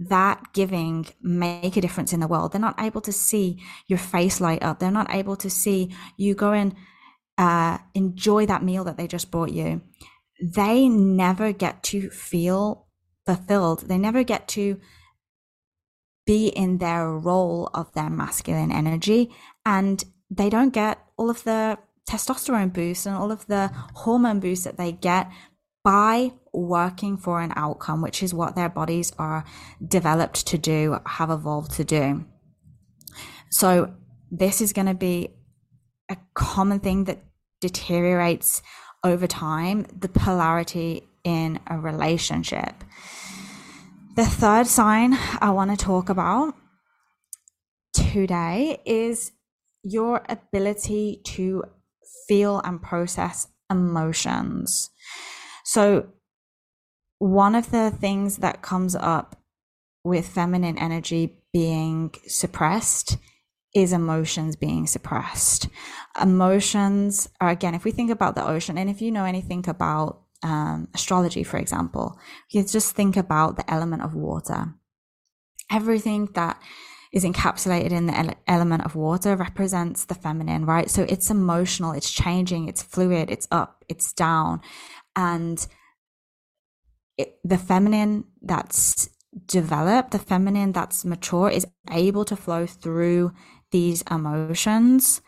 that 0.00 0.52
giving 0.52 1.06
make 1.22 1.76
a 1.76 1.80
difference 1.80 2.12
in 2.12 2.20
the 2.20 2.26
world. 2.26 2.52
They're 2.52 2.60
not 2.60 2.80
able 2.80 3.00
to 3.02 3.12
see 3.12 3.62
your 3.86 3.98
face 3.98 4.40
light 4.40 4.62
up. 4.62 4.80
They're 4.80 4.90
not 4.90 5.14
able 5.14 5.36
to 5.36 5.48
see 5.48 5.94
you 6.16 6.34
go 6.34 6.52
and 6.52 6.74
uh, 7.38 7.78
enjoy 7.94 8.46
that 8.46 8.64
meal 8.64 8.84
that 8.84 8.96
they 8.96 9.06
just 9.06 9.30
brought 9.30 9.52
you. 9.52 9.82
They 10.42 10.88
never 10.88 11.52
get 11.52 11.84
to 11.84 12.10
feel 12.10 12.83
fulfilled. 13.26 13.88
They 13.88 13.98
never 13.98 14.22
get 14.22 14.48
to 14.48 14.80
be 16.26 16.48
in 16.48 16.78
their 16.78 17.10
role 17.10 17.70
of 17.74 17.92
their 17.92 18.10
masculine 18.10 18.72
energy 18.72 19.30
and 19.66 20.04
they 20.30 20.48
don't 20.48 20.72
get 20.72 20.98
all 21.16 21.30
of 21.30 21.44
the 21.44 21.78
testosterone 22.08 22.72
boosts 22.72 23.06
and 23.06 23.14
all 23.14 23.30
of 23.30 23.46
the 23.46 23.70
hormone 23.94 24.40
boosts 24.40 24.64
that 24.64 24.76
they 24.76 24.92
get 24.92 25.30
by 25.82 26.32
working 26.52 27.16
for 27.16 27.40
an 27.40 27.52
outcome, 27.56 28.00
which 28.00 28.22
is 28.22 28.32
what 28.32 28.56
their 28.56 28.70
bodies 28.70 29.12
are 29.18 29.44
developed 29.86 30.46
to 30.46 30.58
do, 30.58 30.98
have 31.04 31.30
evolved 31.30 31.72
to 31.72 31.84
do. 31.84 32.24
So, 33.50 33.94
this 34.30 34.60
is 34.60 34.72
going 34.72 34.86
to 34.86 34.94
be 34.94 35.28
a 36.08 36.16
common 36.34 36.80
thing 36.80 37.04
that 37.04 37.22
deteriorates 37.60 38.62
over 39.04 39.26
time 39.26 39.86
the 39.96 40.08
polarity 40.08 41.06
in 41.24 41.58
a 41.66 41.78
relationship. 41.78 42.84
The 44.14 44.24
third 44.24 44.66
sign 44.66 45.14
I 45.40 45.50
want 45.50 45.70
to 45.70 45.76
talk 45.76 46.08
about 46.08 46.54
today 47.92 48.80
is 48.84 49.32
your 49.82 50.22
ability 50.28 51.20
to 51.24 51.64
feel 52.28 52.60
and 52.60 52.80
process 52.80 53.48
emotions. 53.70 54.90
So, 55.64 56.08
one 57.18 57.54
of 57.54 57.70
the 57.70 57.90
things 57.90 58.38
that 58.38 58.62
comes 58.62 58.94
up 58.94 59.36
with 60.04 60.28
feminine 60.28 60.78
energy 60.78 61.38
being 61.52 62.14
suppressed 62.26 63.16
is 63.74 63.92
emotions 63.92 64.56
being 64.56 64.86
suppressed. 64.86 65.68
Emotions 66.20 67.28
are, 67.40 67.48
again, 67.48 67.74
if 67.74 67.84
we 67.84 67.90
think 67.90 68.10
about 68.10 68.34
the 68.34 68.46
ocean, 68.46 68.78
and 68.78 68.88
if 68.88 69.00
you 69.00 69.10
know 69.10 69.24
anything 69.24 69.64
about 69.68 70.23
um, 70.44 70.88
astrology, 70.94 71.42
for 71.42 71.56
example, 71.56 72.18
you 72.50 72.62
just 72.62 72.94
think 72.94 73.16
about 73.16 73.56
the 73.56 73.68
element 73.68 74.02
of 74.02 74.14
water. 74.14 74.74
Everything 75.70 76.28
that 76.34 76.62
is 77.12 77.24
encapsulated 77.24 77.90
in 77.90 78.06
the 78.06 78.16
ele- 78.16 78.34
element 78.46 78.84
of 78.84 78.94
water 78.94 79.34
represents 79.36 80.04
the 80.04 80.14
feminine, 80.14 80.66
right? 80.66 80.90
So 80.90 81.06
it's 81.08 81.30
emotional, 81.30 81.92
it's 81.92 82.10
changing, 82.10 82.68
it's 82.68 82.82
fluid, 82.82 83.30
it's 83.30 83.48
up, 83.50 83.84
it's 83.88 84.12
down. 84.12 84.60
And 85.16 85.66
it, 87.16 87.38
the 87.42 87.56
feminine 87.56 88.24
that's 88.42 89.08
developed, 89.46 90.10
the 90.10 90.18
feminine 90.18 90.72
that's 90.72 91.04
mature, 91.04 91.48
is 91.48 91.66
able 91.90 92.24
to 92.26 92.36
flow 92.36 92.66
through 92.66 93.32
these 93.70 94.02
emotions 94.10 95.22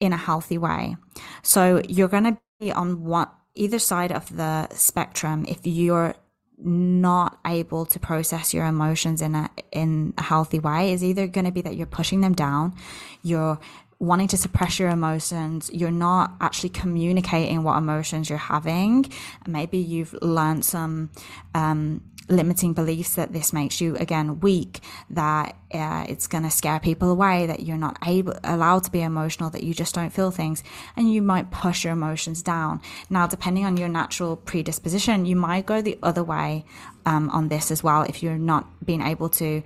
in 0.00 0.12
a 0.12 0.18
healthy 0.18 0.58
way. 0.58 0.96
So 1.42 1.80
you're 1.88 2.08
going 2.08 2.24
to 2.24 2.38
be 2.58 2.72
on 2.72 3.04
what 3.04 3.32
either 3.54 3.78
side 3.78 4.12
of 4.12 4.34
the 4.36 4.68
spectrum, 4.74 5.44
if 5.48 5.58
you're 5.64 6.14
not 6.58 7.38
able 7.46 7.86
to 7.86 7.98
process 7.98 8.52
your 8.52 8.66
emotions 8.66 9.22
in 9.22 9.34
a 9.34 9.48
in 9.72 10.12
a 10.18 10.22
healthy 10.22 10.58
way, 10.58 10.92
is 10.92 11.02
either 11.02 11.26
going 11.26 11.46
to 11.46 11.52
be 11.52 11.62
that 11.62 11.76
you're 11.76 11.86
pushing 11.86 12.20
them 12.20 12.34
down, 12.34 12.74
you're 13.22 13.58
wanting 13.98 14.28
to 14.28 14.36
suppress 14.36 14.78
your 14.78 14.88
emotions, 14.88 15.70
you're 15.72 15.90
not 15.90 16.32
actually 16.40 16.70
communicating 16.70 17.62
what 17.62 17.76
emotions 17.76 18.30
you're 18.30 18.38
having. 18.38 19.10
Maybe 19.46 19.76
you've 19.76 20.14
learned 20.22 20.64
some 20.64 21.10
um, 21.54 22.02
limiting 22.30 22.72
beliefs 22.72 23.16
that 23.16 23.32
this 23.32 23.52
makes 23.52 23.80
you 23.80 23.96
again 23.96 24.40
weak 24.40 24.80
that 25.10 25.56
uh, 25.74 26.04
it's 26.08 26.26
going 26.26 26.44
to 26.44 26.50
scare 26.50 26.78
people 26.78 27.10
away 27.10 27.46
that 27.46 27.60
you're 27.60 27.76
not 27.76 27.98
able 28.06 28.34
allowed 28.44 28.84
to 28.84 28.90
be 28.90 29.02
emotional 29.02 29.50
that 29.50 29.64
you 29.64 29.74
just 29.74 29.94
don't 29.94 30.12
feel 30.12 30.30
things 30.30 30.62
and 30.96 31.12
you 31.12 31.20
might 31.20 31.50
push 31.50 31.84
your 31.84 31.92
emotions 31.92 32.42
down. 32.42 32.80
Now 33.10 33.26
depending 33.26 33.66
on 33.66 33.76
your 33.76 33.88
natural 33.88 34.36
predisposition 34.36 35.26
you 35.26 35.36
might 35.36 35.66
go 35.66 35.82
the 35.82 35.98
other 36.02 36.22
way 36.22 36.64
um, 37.04 37.28
on 37.30 37.48
this 37.48 37.70
as 37.70 37.82
well 37.82 38.02
if 38.02 38.22
you're 38.22 38.38
not 38.38 38.84
being 38.84 39.02
able 39.02 39.28
to 39.28 39.62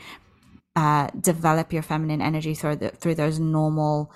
uh, 0.75 1.09
develop 1.21 1.73
your 1.73 1.83
feminine 1.83 2.21
energy 2.21 2.55
through 2.55 2.77
the, 2.77 2.89
through 2.91 3.15
those 3.15 3.39
normal 3.39 4.11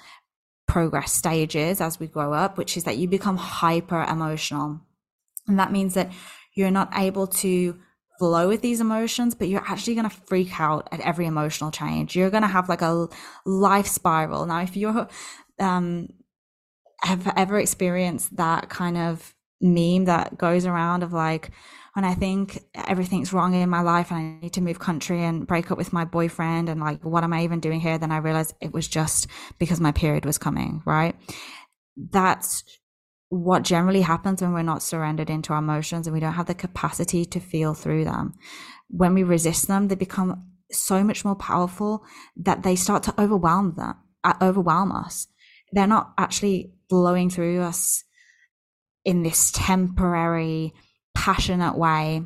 progress 0.66 1.12
stages 1.12 1.80
as 1.80 2.00
we 2.00 2.06
grow 2.06 2.32
up 2.32 2.58
which 2.58 2.76
is 2.76 2.84
that 2.84 2.98
you 2.98 3.08
become 3.08 3.36
hyper 3.36 4.02
emotional 4.02 4.80
and 5.46 5.58
that 5.58 5.72
means 5.72 5.94
that 5.94 6.12
you're 6.54 6.70
not 6.70 6.90
able 6.94 7.26
to 7.26 7.78
flow 8.18 8.48
with 8.48 8.62
these 8.62 8.80
emotions, 8.80 9.34
but 9.34 9.48
you're 9.48 9.64
actually 9.66 9.94
going 9.94 10.08
to 10.08 10.16
freak 10.26 10.58
out 10.60 10.88
at 10.92 11.00
every 11.00 11.26
emotional 11.26 11.70
change. 11.70 12.16
You're 12.16 12.30
going 12.30 12.42
to 12.42 12.48
have 12.48 12.68
like 12.68 12.82
a 12.82 13.08
life 13.44 13.86
spiral. 13.86 14.46
Now, 14.46 14.62
if 14.62 14.76
you're, 14.76 15.08
um, 15.58 16.08
have 17.02 17.32
ever 17.36 17.58
experienced 17.58 18.36
that 18.36 18.68
kind 18.68 18.96
of 18.96 19.34
meme 19.60 20.04
that 20.06 20.36
goes 20.36 20.66
around 20.66 21.02
of 21.02 21.12
like, 21.12 21.50
when 21.94 22.04
I 22.04 22.14
think 22.14 22.62
everything's 22.74 23.32
wrong 23.32 23.54
in 23.54 23.68
my 23.68 23.80
life 23.80 24.12
and 24.12 24.18
I 24.20 24.42
need 24.42 24.52
to 24.52 24.60
move 24.60 24.78
country 24.78 25.24
and 25.24 25.46
break 25.46 25.70
up 25.72 25.78
with 25.78 25.92
my 25.92 26.04
boyfriend 26.04 26.68
and 26.68 26.80
like, 26.80 27.04
what 27.04 27.24
am 27.24 27.32
I 27.32 27.42
even 27.42 27.58
doing 27.58 27.80
here? 27.80 27.98
Then 27.98 28.12
I 28.12 28.18
realized 28.18 28.54
it 28.60 28.72
was 28.72 28.86
just 28.86 29.26
because 29.58 29.80
my 29.80 29.90
period 29.90 30.24
was 30.24 30.38
coming, 30.38 30.82
right? 30.84 31.16
That's 31.96 32.62
what 33.30 33.62
generally 33.62 34.00
happens 34.00 34.40
when 34.40 34.52
we're 34.52 34.62
not 34.62 34.82
surrendered 34.82 35.30
into 35.30 35.52
our 35.52 35.58
emotions 35.58 36.06
and 36.06 36.14
we 36.14 36.20
don't 36.20 36.32
have 36.32 36.46
the 36.46 36.54
capacity 36.54 37.24
to 37.26 37.40
feel 37.40 37.74
through 37.74 38.04
them. 38.04 38.34
When 38.88 39.14
we 39.14 39.22
resist 39.22 39.68
them, 39.68 39.88
they 39.88 39.94
become 39.94 40.46
so 40.70 41.04
much 41.04 41.24
more 41.24 41.34
powerful 41.34 42.04
that 42.36 42.62
they 42.62 42.76
start 42.76 43.02
to 43.04 43.20
overwhelm 43.20 43.74
them, 43.76 43.94
uh, 44.24 44.34
overwhelm 44.40 44.92
us. 44.92 45.26
They're 45.72 45.86
not 45.86 46.12
actually 46.16 46.72
blowing 46.88 47.28
through 47.28 47.60
us 47.60 48.04
in 49.04 49.22
this 49.22 49.50
temporary, 49.52 50.72
passionate 51.14 51.76
way 51.76 52.22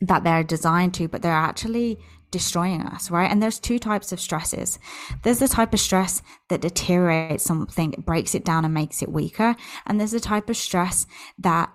that 0.00 0.24
they're 0.24 0.44
designed 0.44 0.94
to, 0.94 1.08
but 1.08 1.22
they're 1.22 1.32
actually 1.32 1.98
destroying 2.32 2.82
us, 2.82 3.10
right? 3.10 3.30
And 3.30 3.40
there's 3.40 3.60
two 3.60 3.78
types 3.78 4.10
of 4.10 4.18
stresses. 4.18 4.80
There's 5.22 5.38
the 5.38 5.46
type 5.46 5.72
of 5.72 5.78
stress 5.78 6.20
that 6.48 6.62
deteriorates 6.62 7.44
something, 7.44 7.94
breaks 8.04 8.34
it 8.34 8.44
down 8.44 8.64
and 8.64 8.74
makes 8.74 9.02
it 9.02 9.12
weaker. 9.12 9.54
And 9.86 10.00
there's 10.00 10.10
the 10.10 10.18
type 10.18 10.50
of 10.50 10.56
stress 10.56 11.06
that 11.38 11.72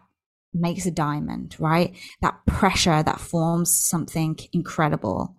makes 0.53 0.85
a 0.85 0.91
diamond, 0.91 1.55
right? 1.59 1.95
That 2.21 2.45
pressure 2.45 3.01
that 3.01 3.21
forms 3.21 3.71
something 3.71 4.37
incredible. 4.51 5.37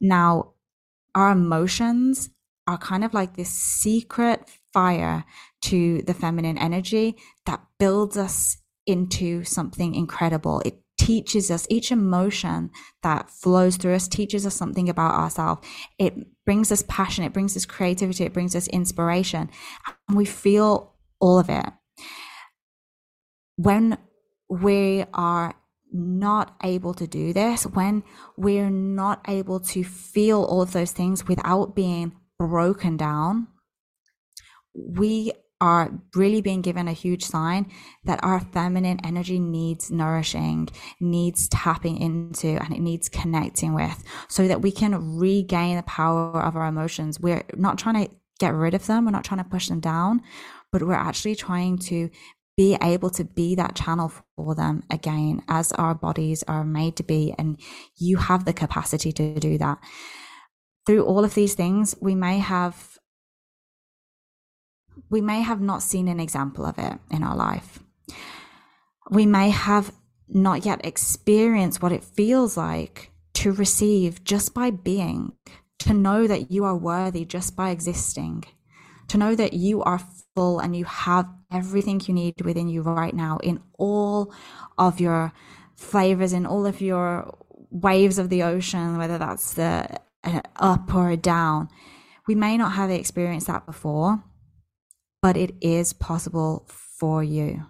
Now, 0.00 0.52
our 1.14 1.32
emotions 1.32 2.30
are 2.66 2.78
kind 2.78 3.04
of 3.04 3.12
like 3.12 3.36
this 3.36 3.50
secret 3.50 4.48
fire 4.72 5.24
to 5.62 6.02
the 6.02 6.14
feminine 6.14 6.56
energy 6.56 7.16
that 7.46 7.60
builds 7.78 8.16
us 8.16 8.58
into 8.86 9.44
something 9.44 9.94
incredible. 9.94 10.62
It 10.64 10.80
teaches 11.10 11.50
us, 11.50 11.66
each 11.68 11.90
emotion 11.90 12.70
that 13.02 13.28
flows 13.28 13.76
through 13.76 13.94
us 13.94 14.06
teaches 14.06 14.46
us 14.46 14.54
something 14.54 14.88
about 14.88 15.12
ourselves. 15.12 15.66
It 15.98 16.14
brings 16.46 16.70
us 16.70 16.84
passion, 16.86 17.24
it 17.24 17.32
brings 17.32 17.56
us 17.56 17.66
creativity, 17.66 18.22
it 18.24 18.32
brings 18.32 18.54
us 18.54 18.68
inspiration, 18.68 19.50
and 20.08 20.16
we 20.16 20.24
feel 20.24 20.94
all 21.18 21.40
of 21.40 21.50
it. 21.50 21.66
When 23.56 23.98
we 24.48 25.04
are 25.12 25.54
not 25.92 26.54
able 26.62 26.94
to 26.94 27.08
do 27.08 27.32
this, 27.32 27.64
when 27.64 28.04
we're 28.36 28.70
not 28.70 29.24
able 29.26 29.58
to 29.58 29.82
feel 29.82 30.44
all 30.44 30.62
of 30.62 30.72
those 30.72 30.92
things 30.92 31.26
without 31.26 31.74
being 31.74 32.12
broken 32.38 32.96
down, 32.96 33.48
we 34.74 35.32
are 35.60 35.90
really 36.14 36.40
being 36.40 36.62
given 36.62 36.88
a 36.88 36.92
huge 36.92 37.24
sign 37.24 37.70
that 38.04 38.22
our 38.22 38.40
feminine 38.40 38.98
energy 39.04 39.38
needs 39.38 39.90
nourishing, 39.90 40.68
needs 41.00 41.48
tapping 41.48 42.00
into, 42.00 42.48
and 42.48 42.74
it 42.74 42.80
needs 42.80 43.08
connecting 43.08 43.74
with 43.74 44.02
so 44.28 44.48
that 44.48 44.62
we 44.62 44.72
can 44.72 45.18
regain 45.18 45.76
the 45.76 45.82
power 45.82 46.40
of 46.42 46.56
our 46.56 46.66
emotions. 46.66 47.20
We're 47.20 47.44
not 47.56 47.78
trying 47.78 48.06
to 48.06 48.12
get 48.38 48.54
rid 48.54 48.74
of 48.74 48.86
them, 48.86 49.04
we're 49.04 49.10
not 49.10 49.24
trying 49.24 49.44
to 49.44 49.50
push 49.50 49.68
them 49.68 49.80
down, 49.80 50.22
but 50.72 50.82
we're 50.82 50.94
actually 50.94 51.34
trying 51.34 51.76
to 51.78 52.08
be 52.56 52.76
able 52.82 53.10
to 53.10 53.24
be 53.24 53.54
that 53.54 53.74
channel 53.74 54.12
for 54.36 54.54
them 54.54 54.82
again 54.90 55.42
as 55.48 55.72
our 55.72 55.94
bodies 55.94 56.42
are 56.48 56.64
made 56.64 56.96
to 56.96 57.02
be. 57.02 57.34
And 57.38 57.60
you 57.96 58.16
have 58.16 58.44
the 58.44 58.52
capacity 58.52 59.12
to 59.12 59.38
do 59.38 59.58
that. 59.58 59.78
Through 60.86 61.04
all 61.04 61.24
of 61.24 61.34
these 61.34 61.54
things, 61.54 61.94
we 62.00 62.14
may 62.14 62.38
have 62.38 62.98
we 65.08 65.20
may 65.20 65.42
have 65.42 65.60
not 65.60 65.82
seen 65.82 66.08
an 66.08 66.20
example 66.20 66.64
of 66.64 66.78
it 66.78 66.98
in 67.10 67.22
our 67.22 67.36
life. 67.36 67.80
We 69.10 69.26
may 69.26 69.50
have 69.50 69.92
not 70.28 70.64
yet 70.64 70.84
experienced 70.84 71.82
what 71.82 71.92
it 71.92 72.04
feels 72.04 72.56
like 72.56 73.10
to 73.34 73.52
receive 73.52 74.22
just 74.22 74.54
by 74.54 74.70
being, 74.70 75.32
to 75.80 75.94
know 75.94 76.26
that 76.26 76.50
you 76.50 76.64
are 76.64 76.76
worthy 76.76 77.24
just 77.24 77.56
by 77.56 77.70
existing, 77.70 78.44
to 79.08 79.18
know 79.18 79.34
that 79.34 79.52
you 79.54 79.82
are 79.82 80.00
full 80.34 80.60
and 80.60 80.76
you 80.76 80.84
have 80.84 81.28
everything 81.50 82.00
you 82.06 82.14
need 82.14 82.40
within 82.42 82.68
you 82.68 82.82
right 82.82 83.14
now 83.14 83.38
in 83.42 83.60
all 83.78 84.32
of 84.78 85.00
your 85.00 85.32
flavors, 85.74 86.32
in 86.32 86.46
all 86.46 86.66
of 86.66 86.80
your 86.80 87.36
waves 87.70 88.18
of 88.18 88.28
the 88.28 88.42
ocean, 88.42 88.98
whether 88.98 89.18
that's 89.18 89.54
the 89.54 89.88
uh, 90.22 90.40
up 90.56 90.94
or 90.94 91.10
a 91.10 91.16
down. 91.16 91.68
We 92.26 92.34
may 92.34 92.56
not 92.56 92.72
have 92.72 92.90
experienced 92.90 93.48
that 93.48 93.66
before, 93.66 94.22
but 95.22 95.36
it 95.36 95.54
is 95.60 95.92
possible 95.92 96.66
for 96.68 97.22
you. 97.22 97.66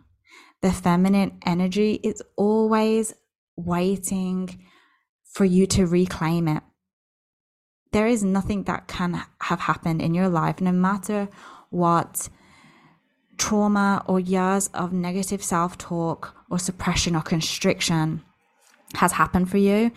The 0.62 0.72
feminine 0.72 1.38
energy 1.44 1.94
is 2.02 2.22
always 2.36 3.14
waiting 3.56 4.60
for 5.24 5.44
you 5.44 5.66
to 5.68 5.86
reclaim 5.86 6.48
it. 6.48 6.62
There 7.92 8.06
is 8.06 8.22
nothing 8.22 8.64
that 8.64 8.86
can 8.86 9.22
have 9.40 9.60
happened 9.60 10.02
in 10.02 10.14
your 10.14 10.28
life, 10.28 10.60
no 10.60 10.72
matter 10.72 11.28
what 11.70 12.28
trauma 13.38 14.04
or 14.06 14.20
years 14.20 14.68
of 14.74 14.92
negative 14.92 15.42
self 15.42 15.78
talk 15.78 16.36
or 16.50 16.58
suppression 16.58 17.16
or 17.16 17.22
constriction 17.22 18.22
has 18.94 19.12
happened 19.12 19.50
for 19.50 19.58
you. 19.58 19.90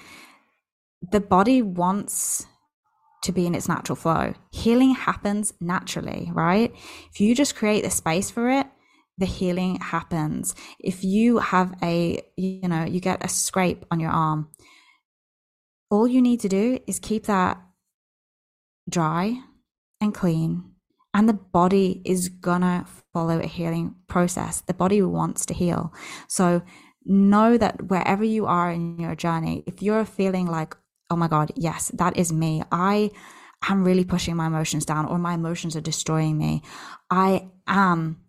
The 1.11 1.19
body 1.19 1.61
wants 1.61 2.47
to 3.23 3.31
be 3.31 3.45
in 3.45 3.55
its 3.55 3.67
natural 3.67 3.95
flow. 3.95 4.33
Healing 4.51 4.95
happens 4.95 5.53
naturally, 5.59 6.29
right? 6.33 6.73
If 7.12 7.19
you 7.19 7.36
just 7.36 7.55
create 7.55 7.83
the 7.83 7.89
space 7.89 8.29
for 8.29 8.49
it, 8.49 8.67
the 9.17 9.25
healing 9.25 9.77
happens. 9.77 10.55
If 10.79 11.03
you 11.03 11.38
have 11.38 11.75
a, 11.81 12.21
you 12.36 12.67
know, 12.67 12.83
you 12.83 12.99
get 12.99 13.23
a 13.23 13.29
scrape 13.29 13.86
on 13.91 13.99
your 13.99 14.12
arm, 14.12 14.49
all 15.89 16.07
you 16.07 16.21
need 16.21 16.39
to 16.41 16.49
do 16.49 16.79
is 16.88 16.99
keep 16.99 17.25
that 17.25 17.62
dry 18.89 19.39
and 20.01 20.13
clean. 20.13 20.71
And 21.13 21.29
the 21.29 21.33
body 21.33 22.01
is 22.03 22.27
gonna 22.27 22.88
follow 23.13 23.39
a 23.39 23.47
healing 23.47 23.95
process. 24.07 24.62
The 24.62 24.73
body 24.73 25.01
wants 25.01 25.45
to 25.45 25.53
heal. 25.53 25.93
So 26.27 26.63
know 27.05 27.57
that 27.57 27.89
wherever 27.89 28.23
you 28.23 28.47
are 28.47 28.71
in 28.71 28.97
your 28.97 29.15
journey, 29.15 29.63
if 29.67 29.81
you're 29.81 30.05
feeling 30.05 30.47
like, 30.47 30.75
oh 31.13 31.15
my 31.15 31.28
God, 31.28 31.52
yes, 31.56 31.89
that 31.93 32.17
is 32.17 32.34
me. 32.34 32.63
I 32.71 33.12
am 33.69 33.84
really 33.84 34.04
pushing 34.04 34.36
my 34.36 34.47
emotions 34.47 34.86
down 34.86 35.06
or 35.06 35.17
my 35.17 35.36
emotions 35.36 35.76
are 35.76 35.82
destroying 35.82 36.38
me. 36.38 36.63
I 37.10 37.49
am 37.67 38.19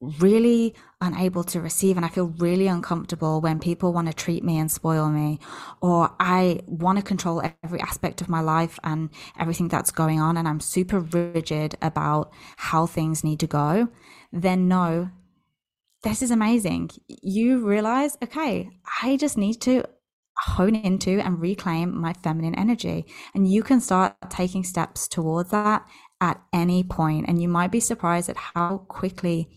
really 0.00 0.74
unable 1.00 1.44
to 1.44 1.60
receive 1.60 1.96
and 1.96 2.06
I 2.06 2.08
feel 2.08 2.28
really 2.38 2.66
uncomfortable 2.66 3.40
when 3.40 3.58
people 3.58 3.92
want 3.92 4.06
to 4.06 4.14
treat 4.14 4.44
me 4.44 4.56
and 4.56 4.70
spoil 4.70 5.08
me 5.10 5.40
or 5.82 6.14
I 6.20 6.60
want 6.66 6.98
to 6.98 7.04
control 7.04 7.42
every 7.64 7.80
aspect 7.80 8.20
of 8.20 8.28
my 8.28 8.40
life 8.40 8.78
and 8.84 9.10
everything 9.38 9.68
that's 9.68 9.90
going 9.90 10.20
on 10.20 10.36
and 10.36 10.46
I'm 10.46 10.60
super 10.60 11.00
rigid 11.00 11.76
about 11.82 12.32
how 12.56 12.86
things 12.86 13.24
need 13.24 13.40
to 13.40 13.48
go 13.48 13.88
then 14.32 14.68
no 14.68 15.10
this 16.04 16.22
is 16.22 16.30
amazing 16.30 16.90
you 17.08 17.66
realize 17.66 18.16
okay 18.22 18.70
I 19.02 19.16
just 19.16 19.36
need 19.36 19.60
to 19.62 19.84
hone 20.40 20.74
into 20.74 21.20
and 21.20 21.40
reclaim 21.40 21.98
my 22.00 22.12
feminine 22.12 22.54
energy. 22.54 23.06
And 23.34 23.50
you 23.50 23.62
can 23.62 23.80
start 23.80 24.14
taking 24.30 24.64
steps 24.64 25.08
towards 25.08 25.50
that 25.50 25.86
at 26.20 26.40
any 26.52 26.84
point. 26.84 27.26
And 27.28 27.40
you 27.42 27.48
might 27.48 27.72
be 27.72 27.80
surprised 27.80 28.28
at 28.28 28.36
how 28.36 28.78
quickly 28.88 29.48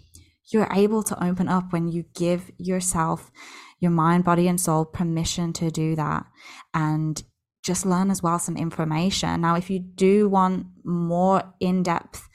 you're 0.52 0.72
able 0.74 1.04
to 1.04 1.24
open 1.24 1.48
up 1.48 1.72
when 1.72 1.88
you 1.88 2.06
give 2.16 2.52
yourself, 2.58 3.32
your 3.80 3.92
mind, 3.92 4.24
body, 4.24 4.48
and 4.48 4.60
soul 4.60 4.86
permission 4.86 5.54
to 5.54 5.70
do 5.72 5.96
that. 5.96 6.26
And 6.74 7.22
just 7.64 7.86
learn 7.86 8.10
as 8.10 8.24
well 8.24 8.40
some 8.40 8.58
information. 8.58 9.42
Now, 9.42 9.56
if 9.56 9.70
you 9.70 9.80
do 9.80 10.28
want 10.28 10.66
more 10.84 11.44
in 11.60 11.84
depth 11.84 12.28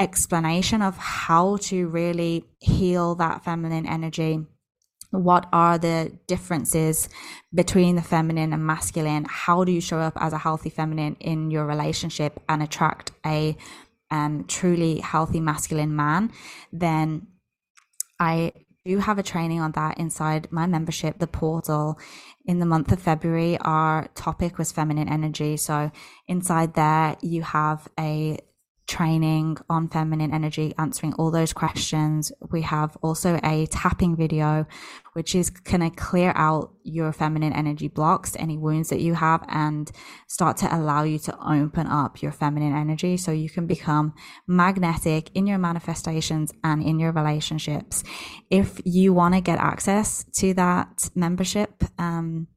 explanation 0.00 0.82
of 0.82 0.96
how 0.96 1.58
to 1.58 1.86
really 1.88 2.44
heal 2.60 3.14
that 3.16 3.44
feminine 3.44 3.86
energy, 3.86 4.40
what 5.22 5.46
are 5.52 5.78
the 5.78 6.12
differences 6.26 7.08
between 7.54 7.96
the 7.96 8.02
feminine 8.02 8.52
and 8.52 8.66
masculine? 8.66 9.26
How 9.28 9.64
do 9.64 9.72
you 9.72 9.80
show 9.80 9.98
up 9.98 10.14
as 10.16 10.32
a 10.32 10.38
healthy 10.38 10.70
feminine 10.70 11.16
in 11.20 11.50
your 11.50 11.66
relationship 11.66 12.40
and 12.48 12.62
attract 12.62 13.12
a 13.24 13.56
um, 14.10 14.44
truly 14.48 15.00
healthy 15.00 15.40
masculine 15.40 15.94
man? 15.94 16.32
Then 16.72 17.28
i 18.20 18.52
do 18.86 18.98
have 18.98 19.18
a 19.18 19.22
training 19.22 19.60
on 19.60 19.72
that 19.72 19.98
inside 19.98 20.46
my 20.52 20.66
membership 20.66 21.18
the 21.18 21.26
portal. 21.26 21.98
In 22.44 22.58
the 22.58 22.66
month 22.66 22.92
of 22.92 23.00
february 23.00 23.56
our 23.62 24.08
topic 24.14 24.58
was 24.58 24.72
feminine 24.72 25.08
energy. 25.08 25.56
So 25.56 25.90
inside 26.28 26.74
there 26.74 27.16
you 27.22 27.42
have 27.42 27.88
a 27.98 28.38
training 28.86 29.56
on 29.70 29.88
feminine 29.88 30.32
energy, 30.32 30.74
answering 30.78 31.14
all 31.14 31.30
those 31.30 31.52
questions. 31.52 32.32
We 32.50 32.62
have 32.62 32.96
also 33.02 33.40
a 33.42 33.66
tapping 33.66 34.16
video, 34.16 34.66
which 35.14 35.34
is 35.34 35.50
going 35.50 35.80
to 35.80 35.90
clear 35.90 36.32
out 36.36 36.72
your 36.82 37.12
feminine 37.12 37.52
energy 37.52 37.88
blocks, 37.88 38.36
any 38.38 38.58
wounds 38.58 38.90
that 38.90 39.00
you 39.00 39.14
have, 39.14 39.44
and 39.48 39.90
start 40.28 40.58
to 40.58 40.74
allow 40.74 41.02
you 41.02 41.18
to 41.20 41.38
open 41.46 41.86
up 41.86 42.20
your 42.20 42.32
feminine 42.32 42.74
energy 42.74 43.16
so 43.16 43.32
you 43.32 43.48
can 43.48 43.66
become 43.66 44.12
magnetic 44.46 45.30
in 45.34 45.46
your 45.46 45.58
manifestations 45.58 46.52
and 46.62 46.82
in 46.82 46.98
your 46.98 47.12
relationships. 47.12 48.04
If 48.50 48.80
you 48.84 49.12
want 49.14 49.34
to 49.34 49.40
get 49.40 49.58
access 49.58 50.24
to 50.34 50.52
that 50.54 51.08
membership, 51.14 51.84
um, 51.98 52.48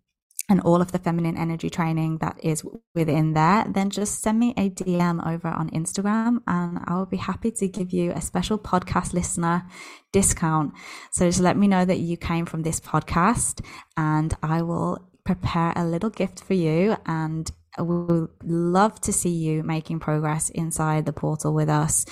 and 0.50 0.62
all 0.62 0.82
of 0.82 0.92
the 0.92 1.00
feminine 1.00 1.38
energy 1.38 1.70
training 1.70 2.20
that 2.20 2.40
is 2.42 2.64
within 2.96 3.34
there, 3.34 3.66
then 3.70 3.90
just 3.90 4.22
send 4.22 4.40
me 4.40 4.54
a 4.58 4.70
DM 4.70 5.26
over 5.28 5.50
on 5.50 5.70
Instagram 5.72 6.42
and 6.48 6.80
I 6.86 6.96
will 6.96 7.06
be 7.06 7.18
happy 7.18 7.52
to 7.52 7.68
give 7.68 7.92
you 7.92 8.12
a 8.12 8.22
special 8.22 8.58
podcast 8.58 9.14
listener 9.14 9.66
discount. 10.14 10.74
So 11.12 11.28
just 11.28 11.42
let 11.42 11.58
me 11.58 11.68
know 11.68 11.84
that 11.84 12.00
you 12.00 12.16
came 12.16 12.46
from 12.46 12.64
this 12.64 12.80
podcast 12.80 13.62
and 13.98 14.34
I 14.42 14.62
will 14.62 15.10
prepare 15.26 15.74
a 15.76 15.86
little 15.86 16.10
gift 16.10 16.42
for 16.42 16.54
you 16.54 16.96
and 17.06 17.52
we 17.78 17.84
would 18.06 18.30
love 18.44 19.02
to 19.02 19.12
see 19.12 19.30
you 19.30 19.64
making 19.64 20.00
progress 20.00 20.50
inside 20.50 21.06
the 21.06 21.14
portal 21.14 21.54
with 21.54 21.70
us. 21.70 22.06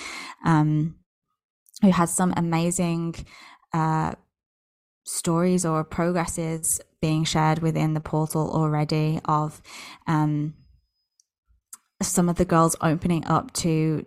Um, 0.44 0.96
who 1.82 1.90
has 1.90 2.12
some 2.12 2.32
amazing 2.36 3.14
uh, 3.72 4.14
stories 5.04 5.64
or 5.64 5.84
progresses 5.84 6.80
being 7.00 7.24
shared 7.24 7.60
within 7.60 7.94
the 7.94 8.00
portal 8.00 8.50
already 8.50 9.20
of 9.24 9.62
um, 10.06 10.54
some 12.02 12.28
of 12.28 12.36
the 12.36 12.44
girls 12.44 12.76
opening 12.80 13.24
up 13.26 13.52
to 13.52 14.04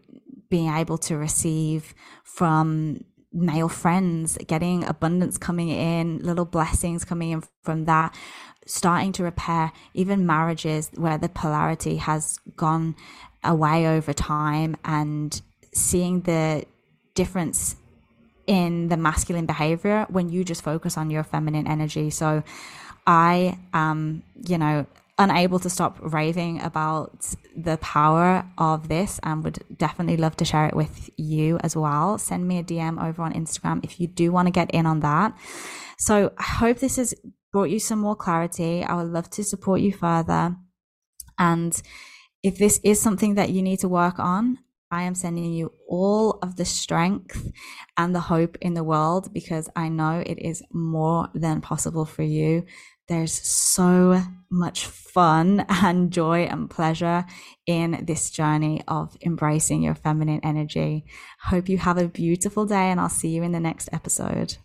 being 0.49 0.73
able 0.73 0.97
to 0.97 1.15
receive 1.15 1.93
from 2.23 3.04
male 3.32 3.69
friends, 3.69 4.38
getting 4.47 4.84
abundance 4.84 5.38
coming 5.38 5.69
in, 5.69 6.19
little 6.19 6.45
blessings 6.45 7.06
coming 7.06 7.32
in 7.32 7.43
from 7.63 7.86
that, 7.86 8.15
starting 8.65 9.12
to 9.12 9.23
repair 9.23 9.71
even 9.93 10.25
marriages 10.25 10.89
where 10.95 11.17
the 11.17 11.30
polarity 11.30 11.97
has 11.97 12.39
gone 12.56 12.95
away 13.43 13.88
over 13.88 14.13
time 14.13 14.75
and 14.84 15.41
seeing 15.73 16.21
the 16.21 16.65
difference 17.13 17.75
in 18.49 18.88
the 18.88 18.97
masculine 18.97 19.45
behavior 19.45 20.07
when 20.09 20.27
you 20.27 20.43
just 20.43 20.63
focus 20.63 20.97
on 20.97 21.12
your 21.12 21.23
feminine 21.23 21.67
energy. 21.67 22.09
So 22.09 22.43
I 23.05 23.59
am, 23.75 24.23
you 24.43 24.57
know, 24.57 24.88
unable 25.19 25.59
to 25.59 25.69
stop 25.69 25.99
raving 26.01 26.59
about 26.62 27.35
the 27.55 27.77
power 27.77 28.43
of 28.57 28.88
this 28.88 29.19
and 29.21 29.43
would 29.43 29.59
definitely 29.77 30.17
love 30.17 30.35
to 30.38 30.45
share 30.45 30.65
it 30.65 30.75
with 30.75 31.12
you 31.15 31.59
as 31.62 31.75
well. 31.75 32.17
Send 32.17 32.47
me 32.47 32.57
a 32.57 32.63
DM 32.63 32.99
over 33.03 33.21
on 33.21 33.33
Instagram 33.33 33.83
if 33.83 33.99
you 33.99 34.07
do 34.07 34.31
want 34.31 34.47
to 34.47 34.51
get 34.51 34.71
in 34.71 34.88
on 34.88 35.01
that. 35.01 35.38
So 35.99 36.31
I 36.39 36.43
hope 36.43 36.79
this 36.79 36.95
has 36.95 37.13
brought 37.51 37.69
you 37.69 37.79
some 37.79 37.99
more 37.99 38.15
clarity. 38.15 38.83
I 38.83 38.95
would 38.95 39.12
love 39.12 39.29
to 39.31 39.43
support 39.43 39.81
you 39.81 39.93
further. 39.93 40.55
And 41.38 41.79
if 42.41 42.57
this 42.57 42.79
is 42.83 42.99
something 42.99 43.35
that 43.35 43.51
you 43.51 43.62
need 43.62 43.79
to 43.81 43.88
work 43.89 44.17
on, 44.17 44.57
I 44.91 45.04
am 45.04 45.15
sending 45.15 45.54
you 45.54 45.71
all 45.88 46.39
of 46.41 46.56
the 46.56 46.65
strength 46.65 47.52
and 47.97 48.13
the 48.13 48.19
hope 48.19 48.58
in 48.62 48.73
the 48.73 48.84
world 48.84 49.34
because 49.34 49.69
I 49.75 49.89
know 49.89 50.23
it 50.25 50.39
is 50.39 50.63
more 50.71 51.30
than 51.34 51.62
possible 51.62 52.06
for 52.06 52.23
you. 52.23 52.65
There's 53.08 53.34
so 53.34 54.21
much 54.49 54.86
fun 54.86 55.65
and 55.69 56.12
joy 56.12 56.43
and 56.43 56.69
pleasure 56.69 57.25
in 57.65 58.04
this 58.06 58.30
journey 58.30 58.84
of 58.88 59.17
embracing 59.25 59.82
your 59.82 59.95
feminine 59.95 60.41
energy. 60.43 61.06
Hope 61.43 61.69
you 61.69 61.78
have 61.78 61.97
a 61.97 62.08
beautiful 62.08 62.65
day 62.65 62.91
and 62.91 62.99
I'll 62.99 63.10
see 63.10 63.30
you 63.30 63.43
in 63.43 63.52
the 63.52 63.60
next 63.60 63.89
episode. 63.91 64.58